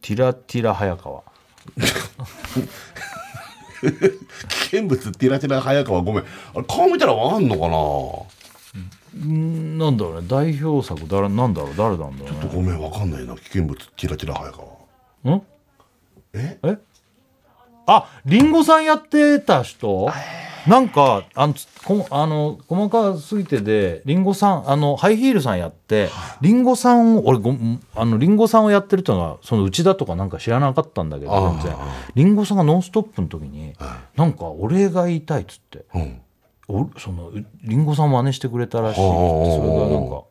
[0.00, 1.22] ティラティラ早川。
[1.76, 1.86] 危
[4.70, 6.22] 険物ティラティラ早川ごめん。
[6.22, 6.24] あ
[6.58, 9.26] れ顔見たらわかんのかな？
[9.26, 10.28] んなんだろうね。
[10.28, 11.74] 代表作誰なんだろう。
[11.76, 12.50] 誰なんだろうね。
[12.54, 13.34] ごめんわかんないな。
[13.34, 15.36] 危険物ティラティラ早川。
[15.36, 15.42] ん？
[16.36, 16.58] え？
[16.62, 16.78] え？
[17.86, 20.10] あリンゴさんやってた人？
[20.66, 26.08] なんかあのつこあの細かすぎてでリンゴさんあのハイヒールさんやって
[26.40, 27.54] リンゴさんを俺ご
[27.94, 31.76] あのリンゴさんをやってるっていうのはその内田とかなんか知らなかったんだけど全然。
[32.16, 33.74] リンゴさんが「ノンストップ!」の時に
[34.16, 35.84] なんかお礼が言いたいっつって。
[35.94, 36.20] うん。
[36.68, 37.30] おその
[37.62, 39.08] リンゴさん真似してくれたらしいって
[39.56, 40.24] それがなんか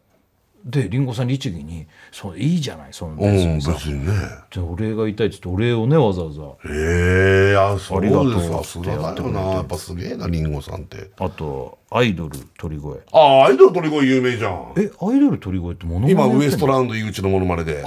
[0.66, 3.72] でリンゴさん律儀に「そういいじゃないそのうん別にさ。
[3.74, 4.12] 別にね。
[4.52, 6.42] でお礼が言いたいっつってお礼をねわざわざ。
[6.42, 11.12] へえあそうありがとうですかさすがだよなやっぱすげえなリンゴさんって。
[11.20, 12.86] あとアイドル鳥越。
[13.12, 14.74] ああアイドル鳥越有名じゃん。
[14.78, 17.84] えアイドル鳥越ってモノマネ今ウエストランド井口のモノマネで。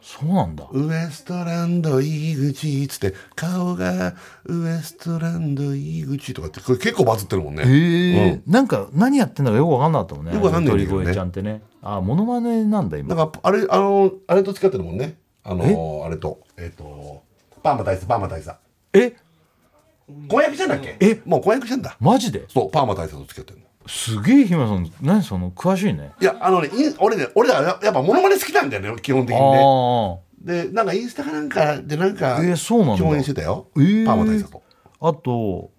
[0.00, 0.64] そうなんだ。
[0.70, 4.14] ウエストランド井口っつって顔が
[4.44, 7.64] ウエストランド井口とかってこれ結構バズってるもんね。
[7.66, 10.32] へえ、なんか何やってんだかよく分かんなかったもんね。
[10.32, 11.04] よくわかんないんだけどね。
[11.06, 13.14] 鳥越ちゃんってねあモノマネなんだ今。
[13.14, 15.18] なんかあれあのあれと使ってるもんね。
[15.44, 16.40] あのあれと。
[16.56, 17.22] えっ、と
[17.62, 18.56] パーマ大佐パーマ大佐。
[18.92, 19.14] え？
[20.28, 20.96] 婚約したんだっけ？
[21.00, 21.20] え？
[21.24, 21.96] もう婚約したんだ。
[22.00, 22.44] マジで？
[22.48, 23.66] そうパーマ大佐と付き合ってるの。
[23.88, 24.92] すげえ日村さん。
[25.00, 26.12] 何その詳しいね。
[26.20, 29.58] いやあのね俺ね俺らややっぱモノマネ好きなんだよね基本的あにね。
[29.58, 32.98] あでなんかインスタかなんかでなんかえーそうなんだ。
[32.98, 34.06] 共演してたよ、えー。
[34.06, 34.62] パーマ大佐と。
[35.00, 35.70] あとお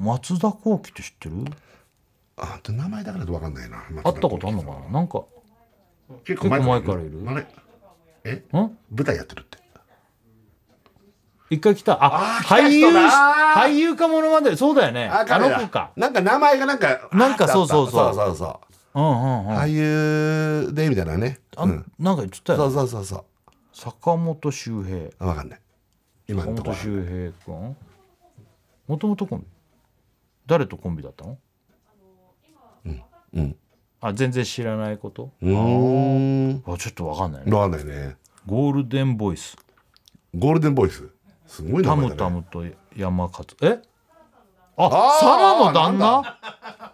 [0.00, 1.34] 松田幸喜って知ってる？
[2.36, 3.84] あで名前だからと分かんないな。
[4.02, 4.90] 会ったことあるのかな？
[4.90, 5.24] なんか
[6.24, 7.46] 結構前からいる？
[8.24, 8.32] え？
[8.32, 8.78] ん？
[8.90, 9.58] 舞台やってるって。
[11.50, 11.98] 一回来た。
[12.02, 14.56] あ俳優俳優かものまで。
[14.56, 15.08] そうだよね。
[15.08, 15.92] あの子か。
[15.94, 18.14] なんか名前がなんかなんかそうそうそう。
[18.14, 18.60] そうそうそ
[18.94, 19.00] う。
[19.00, 19.56] うんうんうん。
[19.56, 21.38] 俳優でみたいなね。
[21.56, 21.92] あうん。
[21.98, 23.24] なんか言ってたそうよそうそうそう。
[23.72, 25.10] 坂本周平。
[25.20, 25.60] あ分かんない。
[26.26, 27.76] 今坂のところ本周平君
[28.88, 29.46] もともとコンビ？
[30.46, 31.38] 誰とコンビだったの？
[33.34, 33.56] うん。
[34.00, 35.32] あ全然知らないこと？
[35.40, 36.62] うーん。
[36.66, 37.50] あちょっとわかんないね。
[37.50, 38.16] 分かんないね。
[38.46, 39.56] ゴールデンボイス。
[40.36, 41.08] ゴールデンボイス？
[41.46, 42.10] すごい名タ前だね。
[42.10, 43.48] ムタムと山勝。
[43.62, 43.80] え？
[44.76, 46.38] ああーサラの旦那？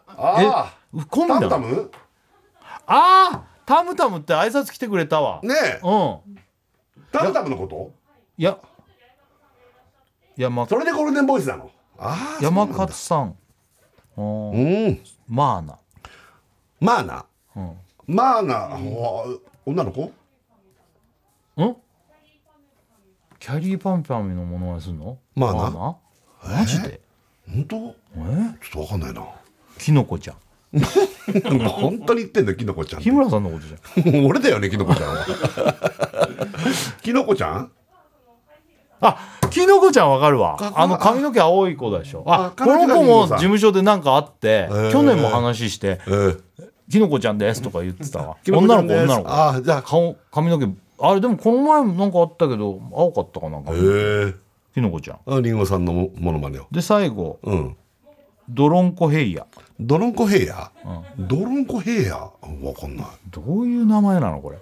[0.07, 0.75] あ
[1.09, 1.91] コンビあタムタム？
[2.87, 5.41] ああタムタムって挨拶来てくれたわ。
[5.43, 5.81] ねえ。
[5.83, 6.39] うん。
[7.11, 7.93] タムタムのこと？
[8.37, 8.59] いや。
[10.37, 11.71] 山それでゴールデンボイスなの？
[11.99, 13.37] ああ山勝さん。
[14.17, 14.89] ううん。
[14.91, 15.01] ん。
[15.29, 15.79] まあな
[16.81, 17.27] まあな
[17.57, 17.73] うん。
[18.07, 20.05] まあなお女の子？
[20.05, 21.77] ん？
[23.39, 25.19] キャリーパンパンのものまねすんの？
[25.35, 25.97] まあなな
[26.43, 27.01] マジで？
[27.49, 27.77] 本当？
[27.77, 28.59] え？
[28.63, 29.27] ちょっと分かんないな。
[29.79, 30.37] きのこちゃん。
[31.69, 34.25] 本当に言ってんだよきのこちゃん日村さんのことじゃん。
[34.27, 35.27] 俺だよねきのこちゃんは。
[37.03, 37.73] きのこちゃん？
[39.03, 39.17] あ
[39.51, 40.57] きのこちゃんわかるわ。
[40.57, 42.23] かあの髪の毛青い子でしょ。
[42.27, 44.93] ああこの子も事務所でなんかあってー。
[44.93, 46.41] 去年も話してえー
[46.91, 48.37] 「きのこちゃんです」とか言ってたわ。
[48.49, 49.29] 女の子女の子。
[49.29, 50.69] ああじゃあ顔髪の毛
[50.99, 54.35] あれでもこの前もなんかあったけど青かったかなんかへえ。
[54.75, 55.19] きのこちゃん。
[55.27, 56.67] ありんごさんのもものまねを。
[56.71, 57.77] で最後うん。
[58.49, 59.47] ドロンコヘイヤ。
[59.79, 60.71] ドロンコヘイヤ？
[61.19, 62.17] ドロンコヘイヤ？
[62.17, 62.33] わ
[62.79, 63.07] かんない。
[63.31, 64.59] どういう名前なのこれ？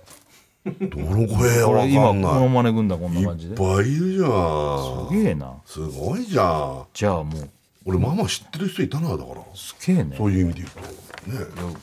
[0.88, 1.68] ドロンコヘイヤ？
[1.68, 2.32] わかんない。
[2.34, 5.08] モノマネ軍団こんない感じっでぱいいるじゃん。
[5.08, 5.54] すげえな。
[5.64, 6.84] すごいじゃん。
[6.92, 7.50] じゃあもう。
[7.86, 9.40] 俺ママ知ってる人いたなだから。
[9.54, 10.14] すげえね。
[10.18, 11.62] そういう意味で言うと。
[11.62, 11.74] ね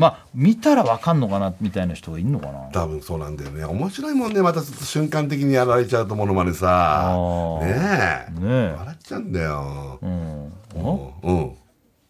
[0.00, 2.70] まあ見たらわかんのかなみたいな人がいるのかな？
[2.72, 3.64] 多分そうなんだよね。
[3.64, 7.14] 面白いもんねまた瞬間的にやられちゃうとものまねさ。
[7.60, 8.40] ねえ。
[8.40, 9.98] ね笑っちゃうんだよ。
[10.02, 10.52] えうん。
[10.74, 11.36] あうん。
[11.36, 11.56] うん。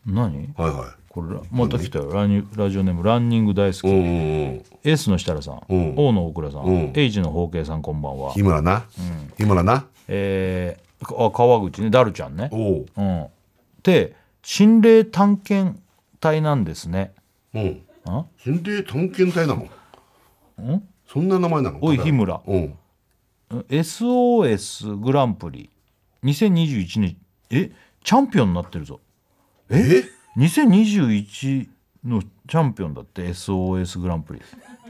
[0.06, 0.54] 何？
[0.56, 2.12] はいはこれまた来たよ。
[2.12, 4.64] ラニラジオネームランニング大好き、いうんうんうん。
[4.84, 5.94] エースの設楽さん、うん。
[5.96, 6.92] 大倉さん、うん。
[6.94, 8.32] エイジの包茎さんこんばんは。
[8.32, 8.84] 日村な？
[9.36, 9.86] 日村な？
[10.06, 11.90] えー、あ川口ね。
[11.90, 12.48] ダルちゃんね。
[12.52, 13.26] おおうん。
[13.82, 15.80] で心霊探検
[16.20, 17.12] 隊なんですね
[17.54, 17.82] うん。
[18.06, 18.24] あ？
[18.38, 19.62] 心霊探検隊なの。
[19.62, 20.82] ん？
[21.06, 21.78] そんな名前なの？
[21.82, 22.40] おい日村。
[22.46, 22.74] うん。
[23.68, 25.70] SOS グランプリ。
[26.24, 27.16] 2021年
[27.50, 27.70] え？
[28.04, 29.00] チャンピオンになってるぞ。
[29.68, 30.04] え
[30.36, 31.68] ？2021
[32.04, 34.40] のチャンピオンだって SOS グランプリ。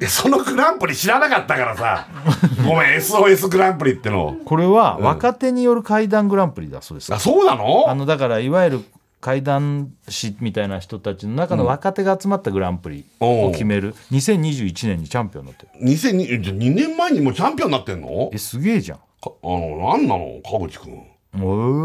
[0.02, 2.06] えそのグランプリ知らなかったからさ。
[2.64, 7.86] ごめん SOS グランプリってのこれは若手による怪談グランプリだそうです、あそうなの？
[7.89, 8.84] あのだからいわゆる
[9.20, 13.94] 怪談師みたいな人たちの中の若手が集まったグランプリを決める。
[14.10, 18.30] 2021年にチャンピオンになってる2002じゃ2年前にもうチャンピオンになってんの？
[18.32, 18.98] えすげえじゃん。
[18.98, 20.40] かあの何なの？
[20.44, 21.02] 川口君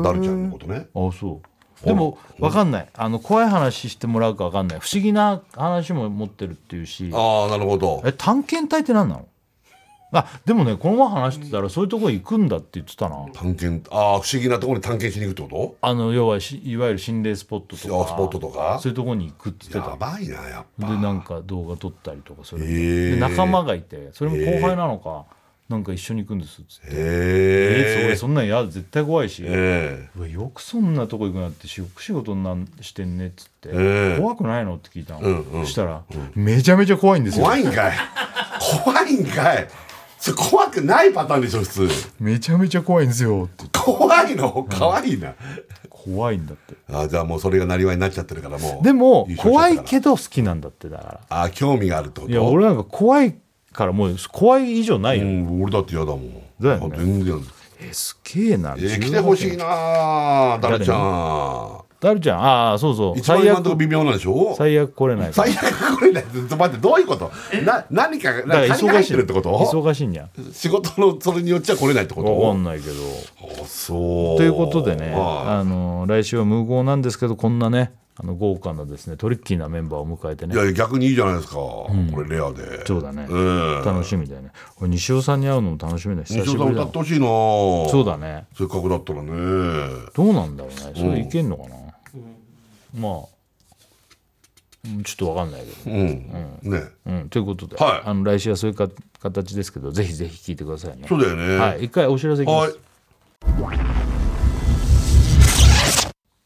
[0.03, 0.87] ダルちゃんのことね。
[0.95, 1.85] あそう。
[1.85, 2.87] でも分かんない。
[2.93, 4.79] あの怖い話してもらうか分かんない。
[4.79, 7.11] 不思議な話も持ってるっていうし。
[7.13, 8.01] ああなるほど。
[8.05, 9.27] え探検隊って何なの？
[10.19, 13.25] あでもねこの前話してたらそういうとこ行くんだって言ってたな。
[13.33, 18.01] 探検ああ不思議なところに探検しに行くってこあの要はしいわゆる心霊スポットとか。
[18.01, 18.79] あスポットとか？
[18.81, 19.97] そういうとこに行くって言ってた。
[19.97, 20.87] とやばいなやっぱ。
[20.87, 23.15] でなんか動画撮ったりとかそれで,、へー。
[23.15, 25.25] で仲間がいてそれも後輩なのか、
[25.67, 34.75] なんか一緒に行くんですっつって「えへえ俺そんなん嫌だ絶対怖いし、えうわよくそんなとこ行くなってよく仕事なんしてんねっつって、ええ怖くないの？
[34.75, 35.65] って聞いたの、うんうん。
[35.65, 36.03] そしたら、
[36.35, 37.45] めちゃめちゃ怖いんですよ。
[37.45, 37.93] 怖いんかい。
[38.83, 39.67] 怖いんかい
[40.25, 41.87] それ怖くないパターンでしょ普通。
[42.19, 43.47] めちゃめちゃ怖いんですよ。
[43.47, 44.65] って怖いの？
[44.67, 45.35] 可愛いな、
[45.87, 46.73] 怖いんだって。
[46.91, 48.83] あじゃあもうそれがなりわいになっちゃってるからもう。
[48.83, 51.43] でも怖いけど好きなんだってだから。
[51.43, 52.31] あ興味があるってこと？
[52.31, 53.35] いや俺なんか怖い
[53.71, 56.33] からもう怖い以上ないよ、うん俺だって嫌だもん。
[56.59, 56.95] だよね。
[56.95, 57.39] あ全然。
[57.81, 62.39] えすげえなえー来てほしいなダルちゃんダルちゃん。
[62.39, 63.17] ああそうそう。
[63.17, 64.53] 一番最今のとこ悪微妙なんでしょ？
[64.55, 65.33] 最悪来れない。
[65.33, 67.31] 最悪これねちょっと待ってどういうこと？
[67.65, 69.49] な何かがだから何が入っ忙しているってこと？
[69.57, 70.29] 忙しいんや。
[70.51, 72.93] 仕事のそれによっちゃ来れないってこわかんとないけど。
[73.63, 74.37] あそう。
[74.37, 80.53] ということでねはあの来週は無謀なんですけどこんなねあの豪華なですねトリッキーなメンバーを迎えてね。
[80.53, 81.89] いいや逆にいいじゃないですか、こ
[82.25, 82.85] れレアで。
[82.85, 83.25] そうだね。
[83.27, 84.51] うん楽しみだよね。
[84.79, 87.25] 俺西尾さんに会うのも楽しみだ久西尾さん歌ってほしいな。
[87.25, 88.45] そうだね。
[88.57, 89.29] せっかくだったらね。
[90.15, 90.93] どうなんだろうね。
[90.95, 91.75] それいけんのかな、
[92.95, 93.35] まあ
[94.85, 95.95] うんちょっとわかんないけど。
[95.95, 96.83] うん、ね。
[97.05, 98.01] うん、ということで、はい。
[98.05, 98.87] あの来週はそういうか
[99.19, 101.07] 形ですけどぜひぜひ聞いてくださいね。
[101.07, 101.57] そうだよね。
[101.57, 101.85] はい。
[101.85, 102.71] 一回お知らせいきまはい。
[102.71, 104.14] す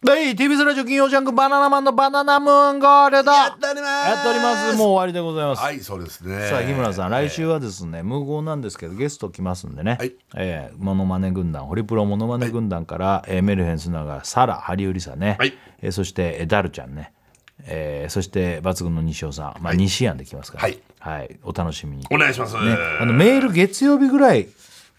[0.09, 3.31] はい、TBS ラジオ金曜ジャンクバナナマンのバナナムーンゴールド。
[3.31, 4.09] やっております。
[4.09, 4.75] やっております。
[4.75, 6.49] もう終わりでございます、はいそうですね。
[6.49, 10.15] さあ日村さん来週はですね無言なんですけどゲスト来ますんでね、はい。
[10.35, 15.53] えーモノマネ軍団ホリプロモノマネ軍団から、えーメルヘンスナがサラハリウリさんね、はい。
[15.83, 17.13] えーそして、えーダルちゃんね、
[17.65, 20.79] えーそして抜群の西尾さん、まあ、西安で来ますから、はい。
[20.97, 24.47] はい、お楽しみに、お願いします、ね、あのメール月曜日ぐらい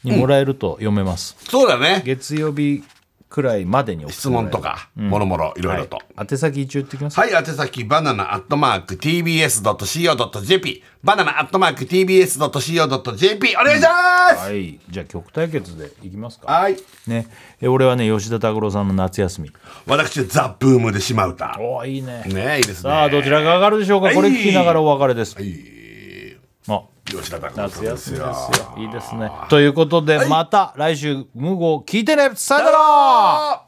[0.04, 2.00] にもらえると読めます、そうだね。
[2.06, 2.84] 月曜日
[3.30, 5.98] くらいまでに質問とか、もろもろいろいろと。
[6.16, 13.88] はい、宛先一応言ってきます、はい、宛先バナナアットマーク TBS.CO.JP バナナアットマーク TBS.CO.JP お願いしま
[14.36, 16.52] す、はい、じゃあ曲対決でいきますか。
[16.52, 16.76] はい。
[17.06, 17.28] ね、
[17.60, 19.52] え俺はね吉田拓郎さんの夏休み。
[19.86, 21.56] 私ザ・ブームでしまうた。
[21.60, 22.24] おーいいね。
[22.26, 22.90] ねいいですね。
[22.90, 24.12] さあどちらが上がるでしょうか？
[24.12, 25.44] これ聞きながらお別れです、はい。
[25.44, 25.79] あ
[27.10, 28.26] 吉田拓夏休みですよ。
[28.26, 28.34] よ
[28.78, 29.30] いいですね。
[29.48, 32.30] ということで、また来週無語聞いてね。
[32.34, 33.66] さよなら。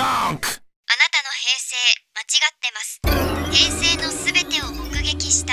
[0.00, 1.74] あなたの平成
[2.14, 3.00] 間違ってます。
[3.50, 5.52] 平成のすべてを目撃した